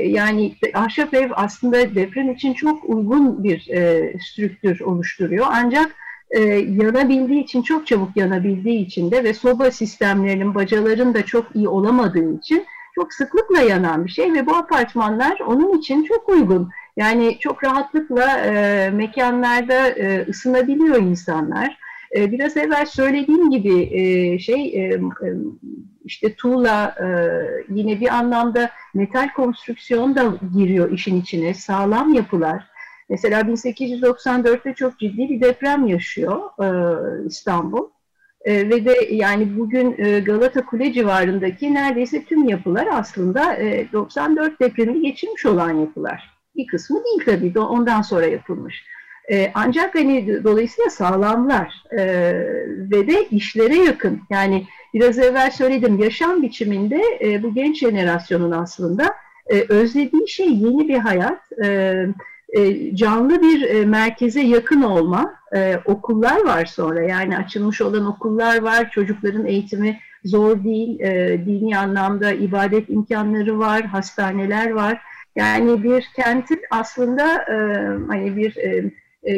yani 0.08 0.54
ahşap 0.74 1.14
ev 1.14 1.30
aslında 1.34 1.94
deprem 1.94 2.30
için 2.30 2.54
çok 2.54 2.84
uygun 2.84 3.44
bir 3.44 3.68
e, 3.70 4.12
strüktür 4.20 4.80
oluşturuyor. 4.80 5.46
Ancak 5.50 5.94
e, 6.30 6.40
yanabildiği 6.54 7.44
için 7.44 7.62
çok 7.62 7.86
çabuk 7.86 8.16
yanabildiği 8.16 8.86
için 8.86 9.10
de 9.10 9.24
ve 9.24 9.34
soba 9.34 9.70
sistemlerinin 9.70 10.54
bacaların 10.54 11.14
da 11.14 11.22
çok 11.24 11.46
iyi 11.54 11.68
olamadığı 11.68 12.38
için 12.38 12.66
çok 12.94 13.12
sıklıkla 13.12 13.60
yanan 13.60 14.04
bir 14.04 14.10
şey 14.10 14.32
ve 14.32 14.46
bu 14.46 14.56
apartmanlar 14.56 15.40
onun 15.40 15.78
için 15.78 16.04
çok 16.04 16.28
uygun. 16.28 16.70
Yani 16.96 17.38
çok 17.40 17.64
rahatlıkla 17.64 18.38
e, 18.38 18.90
mekanlarda 18.90 19.88
e, 19.88 20.26
ısınabiliyor 20.28 21.02
insanlar. 21.02 21.78
E, 22.16 22.32
biraz 22.32 22.56
evvel 22.56 22.86
söylediğim 22.86 23.50
gibi 23.50 23.82
e, 23.82 24.38
şey 24.38 24.66
e, 24.66 24.94
e, 24.94 25.00
işte 26.04 26.34
tuğla 26.34 26.94
e, 27.00 27.06
yine 27.68 28.00
bir 28.00 28.08
anlamda 28.08 28.70
metal 28.94 29.28
konstrüksiyon 29.36 30.16
da 30.16 30.34
giriyor 30.56 30.92
işin 30.92 31.20
içine. 31.20 31.54
Sağlam 31.54 32.14
yapılar. 32.14 32.64
Mesela 33.08 33.40
1894'te 33.40 34.74
çok 34.74 34.98
ciddi 34.98 35.28
bir 35.28 35.40
deprem 35.40 35.86
yaşıyor 35.86 36.40
e, 36.62 36.68
İstanbul. 37.26 37.88
E, 38.44 38.68
ve 38.68 38.84
de 38.84 39.08
yani 39.10 39.58
bugün 39.58 39.94
e, 39.98 40.20
Galata 40.20 40.66
Kule 40.66 40.92
civarındaki 40.92 41.74
neredeyse 41.74 42.24
tüm 42.24 42.48
yapılar 42.48 42.88
aslında 42.92 43.56
e, 43.56 43.92
94 43.92 44.60
depremini 44.60 45.02
geçirmiş 45.02 45.46
olan 45.46 45.74
yapılar. 45.74 46.35
Bir 46.56 46.66
kısmı 46.66 47.04
değil 47.04 47.36
tabii 47.36 47.54
de 47.54 47.60
ondan 47.60 48.02
sonra 48.02 48.26
yapılmış. 48.26 48.84
E, 49.30 49.50
ancak 49.54 49.94
hani 49.94 50.44
dolayısıyla 50.44 50.90
sağlamlar 50.90 51.84
e, 51.90 52.04
ve 52.90 53.06
de 53.06 53.28
işlere 53.30 53.76
yakın. 53.76 54.20
Yani 54.30 54.66
biraz 54.94 55.18
evvel 55.18 55.50
söyledim 55.50 55.98
yaşam 55.98 56.42
biçiminde 56.42 57.02
e, 57.20 57.42
bu 57.42 57.54
genç 57.54 57.78
jenerasyonun 57.78 58.50
aslında 58.50 59.14
e, 59.46 59.64
özlediği 59.68 60.28
şey 60.28 60.48
yeni 60.48 60.88
bir 60.88 60.98
hayat. 60.98 61.40
E, 61.64 62.06
e, 62.48 62.96
canlı 62.96 63.42
bir 63.42 63.62
e, 63.62 63.84
merkeze 63.84 64.40
yakın 64.40 64.82
olma, 64.82 65.34
e, 65.54 65.80
okullar 65.84 66.44
var 66.44 66.64
sonra 66.64 67.02
yani 67.02 67.38
açılmış 67.38 67.80
olan 67.80 68.06
okullar 68.06 68.62
var, 68.62 68.90
çocukların 68.90 69.46
eğitimi 69.46 70.00
zor 70.24 70.64
değil, 70.64 70.98
dini 71.46 71.78
anlamda 71.78 72.32
ibadet 72.32 72.90
imkanları 72.90 73.58
var, 73.58 73.82
hastaneler 73.82 74.70
var. 74.70 75.02
Yani 75.36 75.82
bir 75.82 76.08
kentin 76.16 76.60
aslında 76.70 77.44
hani 78.08 78.36
bir 78.36 78.56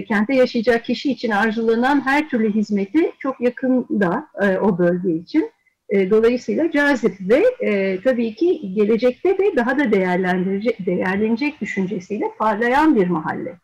kente 0.05 0.35
yaşayacak 0.35 0.85
kişi 0.85 1.13
için 1.13 1.31
arzulanan 1.31 2.07
her 2.07 2.29
türlü 2.29 2.55
hizmeti 2.55 3.13
çok 3.19 3.41
yakında 3.41 4.27
o 4.63 4.79
bölge 4.79 5.15
için. 5.15 5.51
E, 5.89 6.11
dolayısıyla 6.11 6.71
cazip 6.71 7.17
ve 7.21 7.45
e, 7.61 8.01
tabii 8.01 8.35
ki 8.35 8.75
gelecekte 8.75 9.39
de 9.39 9.57
daha 9.57 9.79
da 9.79 9.93
değerlendirecek, 9.93 10.87
değerlenecek 10.87 11.61
düşüncesiyle 11.61 12.25
parlayan 12.39 12.97
bir 12.97 13.07
mahalle. 13.07 13.55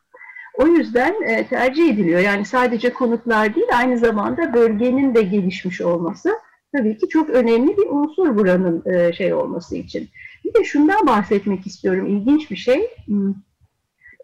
O 0.54 0.66
yüzden 0.66 1.14
e, 1.22 1.46
tercih 1.46 1.92
ediliyor. 1.92 2.20
Yani 2.20 2.44
sadece 2.44 2.92
konutlar 2.92 3.54
değil, 3.54 3.66
aynı 3.78 3.98
zamanda 3.98 4.54
bölgenin 4.54 5.14
de 5.14 5.22
gelişmiş 5.22 5.80
olması 5.80 6.30
tabii 6.76 6.98
ki 6.98 7.08
çok 7.08 7.30
önemli 7.30 7.76
bir 7.76 7.86
unsur 7.90 8.36
buranın 8.36 8.82
e, 8.94 9.12
şey 9.12 9.34
olması 9.34 9.76
için. 9.76 10.08
Bir 10.44 10.54
de 10.54 10.64
şundan 10.64 11.06
bahsetmek 11.06 11.66
istiyorum, 11.66 12.06
ilginç 12.06 12.50
bir 12.50 12.56
şey. 12.56 12.90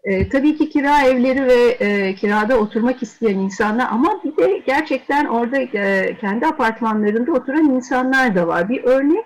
E, 0.03 0.29
tabii 0.29 0.57
ki 0.57 0.69
kira 0.69 1.01
evleri 1.01 1.45
ve 1.47 1.85
e, 1.85 2.15
kirada 2.15 2.59
oturmak 2.59 3.03
isteyen 3.03 3.39
insanlar 3.39 3.87
ama 3.91 4.21
bir 4.23 4.37
de 4.37 4.61
gerçekten 4.65 5.25
orada 5.25 5.57
e, 5.59 6.17
kendi 6.21 6.45
apartmanlarında 6.45 7.31
oturan 7.31 7.65
insanlar 7.65 8.35
da 8.35 8.47
var. 8.47 8.69
Bir 8.69 8.83
örnek 8.83 9.25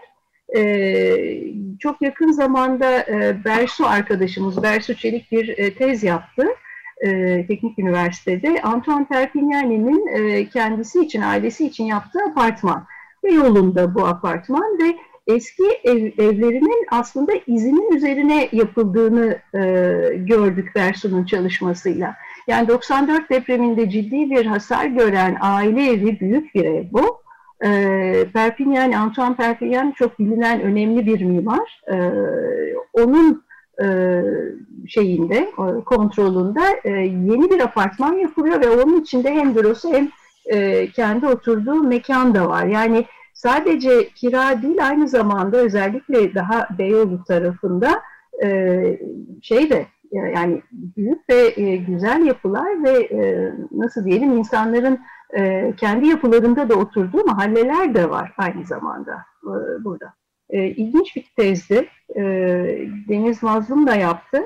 e, 0.56 1.18
çok 1.80 2.02
yakın 2.02 2.32
zamanda 2.32 3.00
e, 3.00 3.38
Bersu 3.46 3.88
arkadaşımız, 3.88 4.64
Bersu 4.64 4.96
Çelik 4.96 5.32
bir 5.32 5.58
e, 5.58 5.74
tez 5.74 6.04
yaptı. 6.04 6.48
E, 7.02 7.46
Teknik 7.48 7.80
Üniversitede 7.80 8.62
Antoine 8.62 9.06
Perpignani'nin 9.06 10.08
e, 10.08 10.50
kendisi 10.50 11.00
için, 11.00 11.22
ailesi 11.22 11.68
için 11.68 11.84
yaptığı 11.84 12.20
apartman 12.32 12.86
ve 13.24 13.32
yolunda 13.32 13.96
bu 13.96 14.08
apartman 14.08 14.80
ve 14.80 14.96
eski 15.28 15.64
ev, 15.84 16.12
evlerinin 16.18 16.86
aslında 16.92 17.32
izinin 17.48 17.96
üzerine 17.96 18.50
yapıldığını 18.52 19.40
e, 19.54 19.60
gördük 20.16 20.76
Versu'nun 20.76 21.26
çalışmasıyla. 21.26 22.16
Yani 22.48 22.68
94 22.68 23.30
depreminde 23.30 23.90
ciddi 23.90 24.30
bir 24.32 24.46
hasar 24.46 24.86
gören 24.86 25.38
aile 25.42 25.92
evi 25.92 26.20
büyük 26.20 26.56
bir 26.56 26.66
ev 26.66 26.84
bu. 26.92 27.18
E, 27.66 28.26
Perpignan, 28.34 28.92
Antoine 28.92 29.36
Perpignan 29.36 29.92
çok 29.92 30.20
bilinen 30.20 30.62
önemli 30.62 31.06
bir 31.06 31.22
mimar. 31.22 31.82
E, 31.92 31.96
onun 32.94 33.46
e, 33.84 34.22
şeyinde, 34.88 35.52
kontrolünde 35.86 36.82
e, 36.84 36.90
yeni 37.00 37.50
bir 37.50 37.60
apartman 37.60 38.14
yapılıyor 38.14 38.62
ve 38.62 38.70
onun 38.70 39.02
içinde 39.02 39.32
hem 39.32 39.56
bürosu 39.56 39.94
hem 39.94 40.10
e, 40.46 40.88
kendi 40.88 41.28
oturduğu 41.28 41.84
mekan 41.84 42.36
da 42.36 42.50
var. 42.50 42.66
Yani 42.66 43.06
sadece 43.36 44.10
kira 44.10 44.62
değil 44.62 44.88
aynı 44.88 45.08
zamanda 45.08 45.58
özellikle 45.58 46.36
daha 46.36 46.68
Beyoğlu 46.78 47.24
tarafında 47.24 48.02
e, 48.44 49.00
şey 49.42 49.70
de 49.70 49.86
yani 50.12 50.62
büyük 50.72 51.30
ve 51.30 51.62
e, 51.62 51.76
güzel 51.76 52.26
yapılar 52.26 52.84
ve 52.84 53.04
e, 53.04 53.52
nasıl 53.72 54.06
diyelim 54.06 54.38
insanların 54.38 55.00
e, 55.38 55.74
kendi 55.78 56.08
yapılarında 56.08 56.70
da 56.70 56.76
oturduğu 56.76 57.26
mahalleler 57.26 57.94
de 57.94 58.10
var 58.10 58.34
aynı 58.38 58.66
zamanda 58.66 59.26
e, 59.44 59.84
burada. 59.84 60.14
E, 60.50 60.66
ilginç 60.66 61.16
bir 61.16 61.32
tezdi. 61.38 61.88
e, 62.16 62.22
Deniz 63.10 63.44
Mazlum 63.44 63.88
da 63.88 63.96
yaptı. 63.96 64.44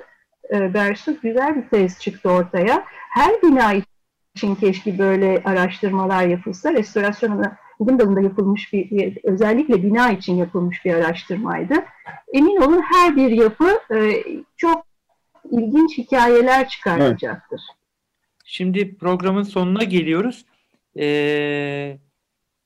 E, 0.53 0.73
Bersu 0.73 1.21
güzel 1.21 1.55
bir 1.55 1.69
tez 1.69 1.99
çıktı 1.99 2.29
ortaya. 2.29 2.83
Her 3.09 3.41
bina 3.41 3.73
için 4.35 4.55
keşke 4.55 4.99
böyle 4.99 5.41
araştırmalar 5.45 6.23
yapılsa. 6.23 6.73
Restorasyon 6.73 7.43
bilim 7.79 7.99
dalında 7.99 8.21
yapılmış 8.21 8.73
bir, 8.73 9.17
özellikle 9.23 9.83
bina 9.83 10.11
için 10.11 10.35
yapılmış 10.35 10.85
bir 10.85 10.93
araştırmaydı. 10.93 11.73
Emin 12.33 12.57
olun 12.57 12.81
her 12.93 13.15
bir 13.15 13.31
yapı 13.31 13.79
e, 13.95 14.23
çok 14.57 14.85
ilginç 15.51 15.97
hikayeler 15.97 16.69
çıkartacaktır. 16.69 17.61
Evet. 17.69 17.79
Şimdi 18.45 18.97
programın 18.97 19.43
sonuna 19.43 19.83
geliyoruz. 19.83 20.45
Ee, 20.99 21.97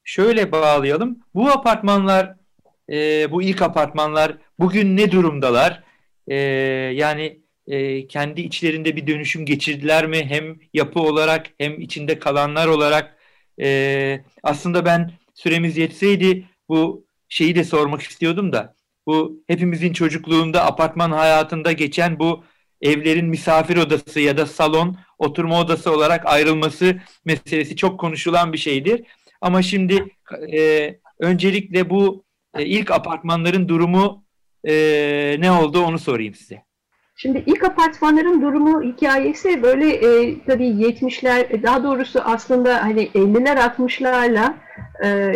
şöyle 0.03 0.51
bağlayalım. 0.51 1.19
Bu 1.35 1.49
apartmanlar, 1.49 2.35
e, 2.89 3.31
bu 3.31 3.41
ilk 3.41 3.61
apartmanlar 3.61 4.37
bugün 4.59 4.97
ne 4.97 5.11
durumdalar? 5.11 5.83
E, 6.27 6.35
yani 6.93 7.39
e, 7.67 8.07
kendi 8.07 8.41
içlerinde 8.41 8.95
bir 8.95 9.07
dönüşüm 9.07 9.45
geçirdiler 9.45 10.07
mi? 10.07 10.25
Hem 10.25 10.59
yapı 10.73 10.99
olarak 10.99 11.47
hem 11.57 11.81
içinde 11.81 12.19
kalanlar 12.19 12.67
olarak. 12.67 13.17
E, 13.61 14.23
aslında 14.43 14.85
ben 14.85 15.11
süremiz 15.33 15.77
yetseydi 15.77 16.45
bu 16.69 17.05
şeyi 17.29 17.55
de 17.55 17.63
sormak 17.63 18.01
istiyordum 18.01 18.53
da. 18.53 18.75
Bu 19.07 19.43
hepimizin 19.47 19.93
çocukluğunda 19.93 20.65
apartman 20.65 21.11
hayatında 21.11 21.71
geçen 21.71 22.19
bu 22.19 22.43
evlerin 22.81 23.25
misafir 23.25 23.77
odası 23.77 24.19
ya 24.19 24.37
da 24.37 24.45
salon, 24.45 24.97
oturma 25.17 25.61
odası 25.61 25.91
olarak 25.91 26.25
ayrılması 26.25 26.97
meselesi 27.25 27.75
çok 27.75 27.99
konuşulan 27.99 28.53
bir 28.53 28.57
şeydir. 28.57 29.01
Ama 29.41 29.61
şimdi 29.61 30.05
e, 30.53 30.95
öncelikle 31.19 31.89
bu 31.89 32.23
e, 32.57 32.65
ilk 32.65 32.91
apartmanların 32.91 33.69
durumu 33.69 34.23
e, 34.67 34.73
ne 35.39 35.51
oldu 35.51 35.81
onu 35.83 35.99
sorayım 35.99 36.35
size. 36.35 36.63
Şimdi 37.15 37.43
ilk 37.45 37.63
apartmanların 37.63 38.41
durumu 38.41 38.83
hikayesi 38.83 39.63
böyle 39.63 39.89
e, 39.89 40.43
tabii 40.45 40.67
70'ler 40.67 41.63
daha 41.63 41.83
doğrusu 41.83 42.19
aslında 42.19 42.83
hani 42.83 43.07
50'ler 43.07 43.57
60'larla 43.57 44.53
e, 45.03 45.33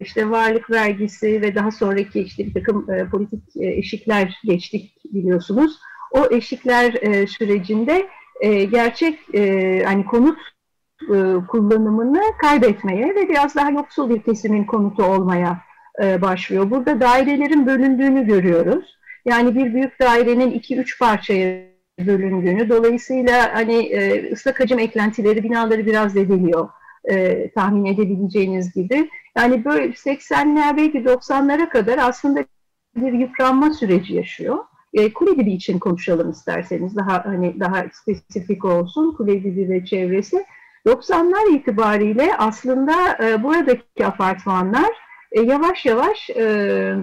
işte 0.00 0.30
varlık 0.30 0.70
vergisi 0.70 1.42
ve 1.42 1.54
daha 1.54 1.70
sonraki 1.70 2.20
işte 2.20 2.46
bir 2.46 2.54
takım 2.54 2.90
e, 2.90 3.08
politik 3.08 3.56
e, 3.56 3.66
eşikler 3.66 4.40
geçtik 4.44 4.92
biliyorsunuz. 5.04 5.78
O 6.10 6.28
eşikler 6.30 6.94
e, 6.94 7.26
sürecinde 7.26 8.08
e, 8.40 8.64
gerçek 8.64 9.34
e, 9.34 9.82
hani 9.84 10.06
konut 10.06 10.38
e, 11.02 11.16
kullanımını 11.48 12.22
kaybetmeye 12.40 13.14
ve 13.14 13.28
biraz 13.28 13.54
daha 13.54 13.70
yoksul 13.70 14.10
bir 14.10 14.22
kesimin 14.22 14.64
konutu 14.64 15.04
olmaya 15.04 15.60
e, 16.02 16.22
başlıyor. 16.22 16.70
Burada 16.70 17.00
dairelerin 17.00 17.66
bölündüğünü 17.66 18.26
görüyoruz. 18.26 18.98
Yani 19.24 19.54
bir 19.54 19.74
büyük 19.74 20.00
dairenin 20.00 20.50
iki 20.50 20.76
üç 20.76 20.98
parçaya 20.98 21.74
bölündüğünü, 22.06 22.68
dolayısıyla 22.68 23.54
hani 23.54 23.76
e, 23.76 24.32
ıslak 24.32 24.60
hacim 24.60 24.78
eklentileri 24.78 25.44
binaları 25.44 25.86
biraz 25.86 26.16
ediliyor 26.16 26.68
e, 27.04 27.50
tahmin 27.50 27.84
edebileceğiniz 27.84 28.72
gibi. 28.72 29.10
Yani 29.36 29.64
böyle 29.64 29.86
80'ler 29.86 30.76
belki 30.76 30.98
90'lara 30.98 31.68
kadar 31.68 31.98
aslında 31.98 32.44
bir 32.96 33.12
yıpranma 33.12 33.70
süreci 33.70 34.14
yaşıyor. 34.14 34.58
E, 34.94 35.12
Kuledibi 35.12 35.52
için 35.52 35.78
konuşalım 35.78 36.30
isterseniz 36.30 36.96
daha 36.96 37.24
hani 37.24 37.60
daha 37.60 37.84
spesifik 37.92 38.64
olsun 38.64 39.12
Kuledibi 39.16 39.68
ve 39.68 39.84
çevresi. 39.84 40.44
90'lar 40.86 41.56
itibariyle 41.56 42.36
aslında 42.38 43.18
e, 43.22 43.42
buradaki 43.42 44.06
apartmanlar 44.06 44.90
e, 45.32 45.40
yavaş 45.40 45.86
yavaş 45.86 46.30
e, 46.30 46.94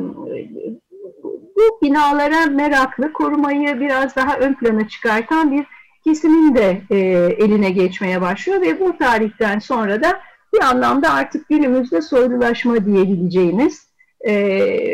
bu 1.56 1.86
binalara 1.86 2.46
meraklı, 2.46 3.14
korumayı 3.14 3.80
biraz 3.80 4.16
daha 4.16 4.38
ön 4.38 4.54
plana 4.54 4.88
çıkartan 4.88 5.52
bir 5.52 5.66
kesimin 6.04 6.56
de 6.56 6.82
e, 6.92 6.98
eline 7.46 7.70
geçmeye 7.70 8.22
başlıyor 8.22 8.62
ve 8.62 8.80
bu 8.80 8.98
tarihten 8.98 9.60
sonra 9.60 10.04
da 10.04 10.20
bir 10.54 10.62
anlamda 10.62 11.14
artık 11.14 11.50
günümüzde 11.50 12.02
soylulaşma 12.02 12.86
diyebileceğimiz 12.86 13.92
e, 14.22 14.34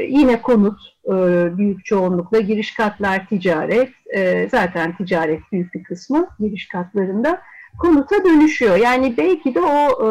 yine 0.10 0.41
konut 0.41 0.80
e, 1.06 1.12
büyük 1.58 1.86
çoğunlukla 1.86 2.39
giriş 2.39 2.74
katlar 2.74 3.28
ticaret 3.28 3.89
e, 4.15 4.50
zaten 4.50 4.98
ticaret 4.98 5.41
büyük 5.52 5.74
bir 5.74 5.84
kısmı 5.84 6.28
giriş 6.39 6.67
katlarında 6.67 7.41
konuta 7.80 8.26
dönüşüyor. 8.26 8.76
Yani 8.76 9.13
belki 9.17 9.56
de 9.56 9.62
o 9.62 10.08
e, 10.08 10.10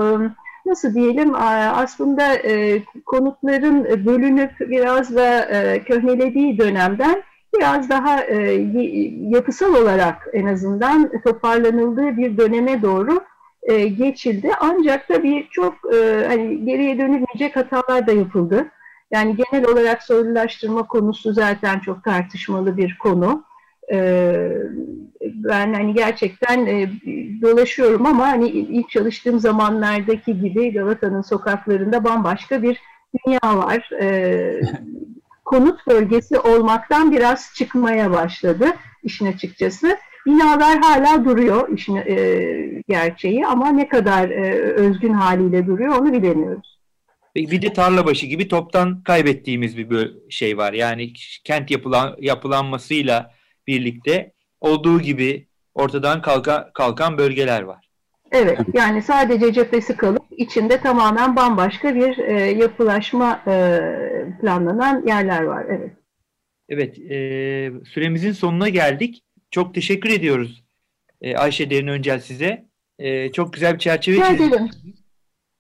nasıl 0.67 0.95
diyelim 0.95 1.35
aslında 1.75 2.35
e, 2.35 2.83
konutların 3.07 3.85
bölünüp 4.07 4.51
biraz 4.61 5.17
da 5.17 5.45
e, 5.45 5.85
köhnelediği 5.85 6.59
dönemden 6.59 7.23
biraz 7.59 7.91
daha 7.91 8.25
e, 8.25 8.37
yapısal 9.29 9.75
olarak 9.75 10.29
en 10.33 10.47
azından 10.47 11.11
toparlanıldığı 11.25 12.17
bir 12.17 12.37
döneme 12.37 12.83
doğru 12.83 13.21
geçildi. 13.97 14.51
Ancak 14.61 15.09
tabii 15.09 15.47
çok 15.51 15.75
hani 16.29 16.65
geriye 16.65 16.99
dönülmeyecek 16.99 17.57
hatalar 17.57 18.07
da 18.07 18.13
yapıldı. 18.13 18.67
Yani 19.11 19.37
genel 19.37 19.67
olarak 19.67 20.03
soylulaştırma 20.03 20.87
konusu 20.87 21.33
zaten 21.33 21.79
çok 21.79 22.05
tartışmalı 22.05 22.77
bir 22.77 22.99
konu. 22.99 23.45
E, 23.93 24.49
ben 25.21 25.75
hani 25.75 25.95
gerçekten 25.95 26.67
e, 26.67 26.91
dolaşıyorum 27.43 28.07
ama 28.07 28.27
hani 28.29 28.49
ilk 28.49 28.91
çalıştığım 28.91 29.41
zamanlardaki 29.41 30.41
gibi 30.41 30.73
Galata'nın 30.73 31.23
sokaklarında 31.23 32.05
bambaşka 32.05 32.63
bir 32.63 32.81
dünya 33.27 33.59
var. 33.59 33.91
E, 34.01 34.61
konut 35.45 35.87
bölgesi 35.87 36.39
olmaktan 36.39 37.13
biraz 37.13 37.55
çıkmaya 37.55 38.11
başladı 38.11 38.67
işin 39.03 39.27
açıkçası. 39.27 39.99
Binalar 40.27 40.79
hala 40.79 41.25
duruyor 41.25 41.69
işin 41.69 41.97
e, 41.97 42.83
gerçeği 42.89 43.47
ama 43.47 43.69
ne 43.69 43.89
kadar 43.89 44.31
e, 44.31 44.53
özgün 44.61 45.13
haliyle 45.13 45.67
duruyor 45.67 45.99
onu 45.99 46.13
bilemiyoruz. 46.13 46.77
Bir 47.37 47.63
de 47.63 47.73
tarlabaşı 47.73 48.27
gibi 48.27 48.49
toptan 48.49 49.03
kaybettiğimiz 49.03 49.77
bir 49.79 50.13
şey 50.31 50.57
var. 50.57 50.73
Yani 50.73 51.13
kent 51.45 51.71
yapılan, 51.71 52.17
yapılanmasıyla 52.21 53.36
birlikte 53.67 54.33
olduğu 54.61 55.01
gibi 55.01 55.47
ortadan 55.75 56.23
kalka, 56.23 56.71
kalkan 56.75 57.19
bölgeler 57.19 57.63
var. 57.63 57.89
Evet, 58.33 58.59
yani 58.75 59.03
sadece 59.03 59.53
cephesi 59.53 59.97
kalıp 59.97 60.25
içinde 60.31 60.81
tamamen 60.81 61.37
bambaşka 61.37 61.95
bir 61.95 62.19
e, 62.19 62.33
yapılaşma 62.33 63.43
e, 63.47 63.81
planlanan 64.41 65.07
yerler 65.07 65.43
var. 65.43 65.67
Evet. 65.69 65.93
Evet, 66.69 66.99
e, 66.99 67.73
süremizin 67.85 68.33
sonuna 68.33 68.69
geldik. 68.69 69.23
Çok 69.51 69.75
teşekkür 69.75 70.11
ediyoruz 70.11 70.67
e, 71.21 71.37
Ayşe 71.37 71.71
Derin 71.71 71.87
Öncel 71.87 72.21
size. 72.21 72.67
E, 72.99 73.33
çok 73.33 73.53
güzel 73.53 73.75
bir 73.75 73.79
çerçeve 73.79 74.17
çizdiniz. 74.17 74.71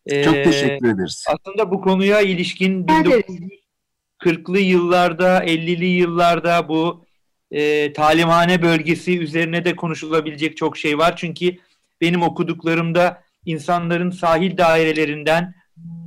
E, 0.06 0.22
çok 0.22 0.34
teşekkür 0.34 0.88
ederiz. 0.88 1.24
Aslında 1.28 1.70
bu 1.70 1.80
konuya 1.80 2.20
ilişkin 2.20 2.86
1940'lı 2.86 4.58
yıllarda, 4.58 5.44
50'li 5.44 5.86
yıllarda 5.86 6.68
bu 6.68 7.05
e, 7.50 7.92
talimhane 7.92 8.62
bölgesi 8.62 9.18
üzerine 9.18 9.64
de 9.64 9.76
konuşulabilecek 9.76 10.56
çok 10.56 10.78
şey 10.78 10.98
var. 10.98 11.16
Çünkü 11.16 11.56
benim 12.00 12.22
okuduklarımda 12.22 13.22
insanların 13.44 14.10
sahil 14.10 14.58
dairelerinden, 14.58 15.54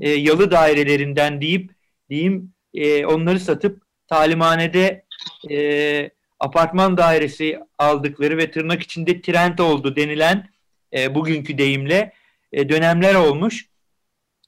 e, 0.01 0.09
yalı 0.09 0.51
dairelerinden 0.51 1.41
deyip 1.41 1.71
diyeyim 2.09 2.53
e, 2.73 3.05
onları 3.05 3.39
satıp 3.39 3.83
talimhanede 4.07 5.05
e, 5.49 6.09
apartman 6.39 6.97
dairesi 6.97 7.59
aldıkları 7.77 8.37
ve 8.37 8.51
tırnak 8.51 8.81
içinde 8.81 9.21
trend 9.21 9.59
oldu 9.59 9.95
denilen 9.95 10.49
e, 10.93 11.15
bugünkü 11.15 11.57
deyimle 11.57 12.13
e, 12.51 12.69
dönemler 12.69 13.15
olmuş. 13.15 13.69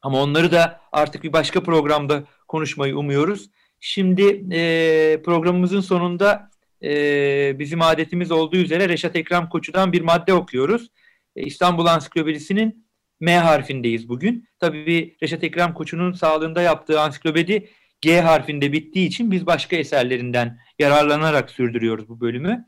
Ama 0.02 0.22
onları 0.22 0.52
da 0.52 0.82
artık 0.92 1.24
bir 1.24 1.34
başka 1.34 1.64
programda 1.64 2.24
konuşmayı 2.48 2.98
umuyoruz. 2.98 3.50
Şimdi 3.80 4.56
e, 4.56 5.22
programımızın 5.26 5.82
sonunda 5.82 6.51
e, 6.84 7.60
bizim 7.60 7.82
adetimiz 7.82 8.32
olduğu 8.32 8.58
üzere 8.58 8.90
Reşat 8.90 9.16
Ekrem 9.16 9.50
Koçu'dan 9.50 9.94
bir 9.94 10.02
madde 10.02 10.34
okuyoruz. 10.34 10.90
E, 11.36 11.44
İstanbul 11.44 11.86
Ansiklopedisi'nin 11.86 12.88
M 13.20 13.38
harfindeyiz 13.38 14.10
bugün. 14.10 14.50
Tabii 14.60 15.18
Reşat 15.24 15.44
Ekrem 15.44 15.74
Koçu'nun 15.74 16.12
sağlığında 16.12 16.62
yaptığı 16.62 17.02
ansiklopedi 17.02 17.70
G 18.02 18.22
harfinde 18.22 18.74
bittiği 18.74 19.08
için 19.08 19.32
biz 19.32 19.46
başka 19.46 19.76
eserlerinden 19.76 20.60
yararlanarak 20.80 21.52
sürdürüyoruz 21.52 22.10
bu 22.10 22.22
bölümü. 22.22 22.66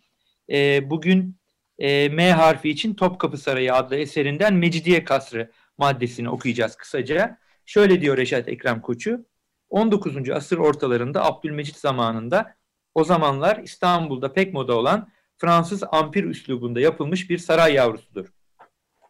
E, 0.52 0.90
bugün 0.90 1.40
e, 1.80 2.10
M 2.10 2.32
harfi 2.32 2.70
için 2.70 2.94
Topkapı 2.94 3.38
Sarayı 3.38 3.74
adlı 3.74 3.96
eserinden 3.96 4.54
Mecidiye 4.54 5.04
Kasrı 5.04 5.52
maddesini 5.78 6.30
okuyacağız 6.30 6.76
kısaca. 6.76 7.38
Şöyle 7.66 8.02
diyor 8.02 8.18
Reşat 8.18 8.48
Ekrem 8.48 8.82
Koçu. 8.82 9.26
19. 9.70 10.30
asır 10.30 10.58
ortalarında 10.58 11.26
Abdülmecit 11.26 11.76
zamanında 11.76 12.56
o 12.96 13.04
zamanlar 13.04 13.58
İstanbul'da 13.58 14.34
pek 14.34 14.54
moda 14.54 14.78
olan 14.78 15.10
Fransız 15.38 15.84
ampir 15.92 16.24
üslubunda 16.24 16.80
yapılmış 16.80 17.30
bir 17.30 17.38
saray 17.38 17.74
yavrusudur. 17.74 18.34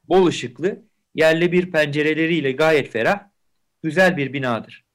Bol 0.09 0.25
ışıklı, 0.25 0.81
yerle 1.15 1.51
bir 1.51 1.71
pencereleriyle 1.71 2.51
gayet 2.51 2.91
ferah, 2.91 3.19
güzel 3.83 4.17
bir 4.17 4.33
binadır. 4.33 4.85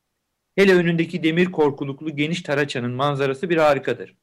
Hele 0.57 0.75
önündeki 0.75 1.23
demir 1.23 1.53
korkuluklu 1.53 2.17
geniş 2.17 2.43
Taraça'nın 2.43 2.93
manzarası 2.93 3.51
bir 3.51 3.57
harikadır. 3.57 4.17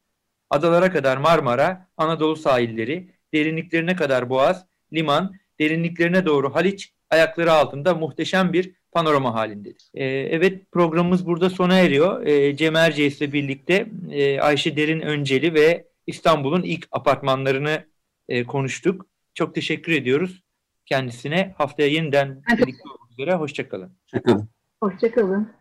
Adalara 0.50 0.92
kadar 0.92 1.16
Marmara, 1.16 1.88
Anadolu 1.96 2.36
sahilleri, 2.36 3.10
derinliklerine 3.34 3.96
kadar 3.96 4.30
Boğaz, 4.30 4.66
liman, 4.92 5.34
derinliklerine 5.60 6.26
doğru 6.26 6.54
Haliç, 6.54 6.92
ayakları 7.10 7.52
altında 7.52 7.94
muhteşem 7.94 8.52
bir 8.52 8.74
panorama 8.92 9.34
halindedir. 9.34 9.90
Ee, 9.94 10.04
evet 10.04 10.72
programımız 10.72 11.26
burada 11.26 11.50
sona 11.50 11.78
eriyor. 11.78 12.26
Ee, 12.26 12.56
Cem 12.56 12.76
Erciyes 12.76 13.20
ile 13.20 13.32
birlikte 13.32 13.86
e, 14.10 14.40
Ayşe 14.40 14.76
Derin 14.76 15.00
Önceli 15.00 15.54
ve 15.54 15.86
İstanbul'un 16.06 16.62
ilk 16.62 16.88
apartmanlarını 16.92 17.86
e, 18.28 18.44
konuştuk. 18.44 19.06
Çok 19.34 19.54
teşekkür 19.54 19.92
ediyoruz 19.92 20.42
kendisine. 20.86 21.54
Haftaya 21.58 21.88
yeniden 21.88 22.42
birlikte 22.52 22.88
olmak 22.88 23.10
üzere. 23.10 23.34
Hoşçakalın. 23.34 23.96
Hoşçakalın. 24.02 24.48
Hoşçakalın. 24.80 25.52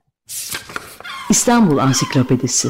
İstanbul 1.30 1.78
Ansiklopedisi 1.78 2.70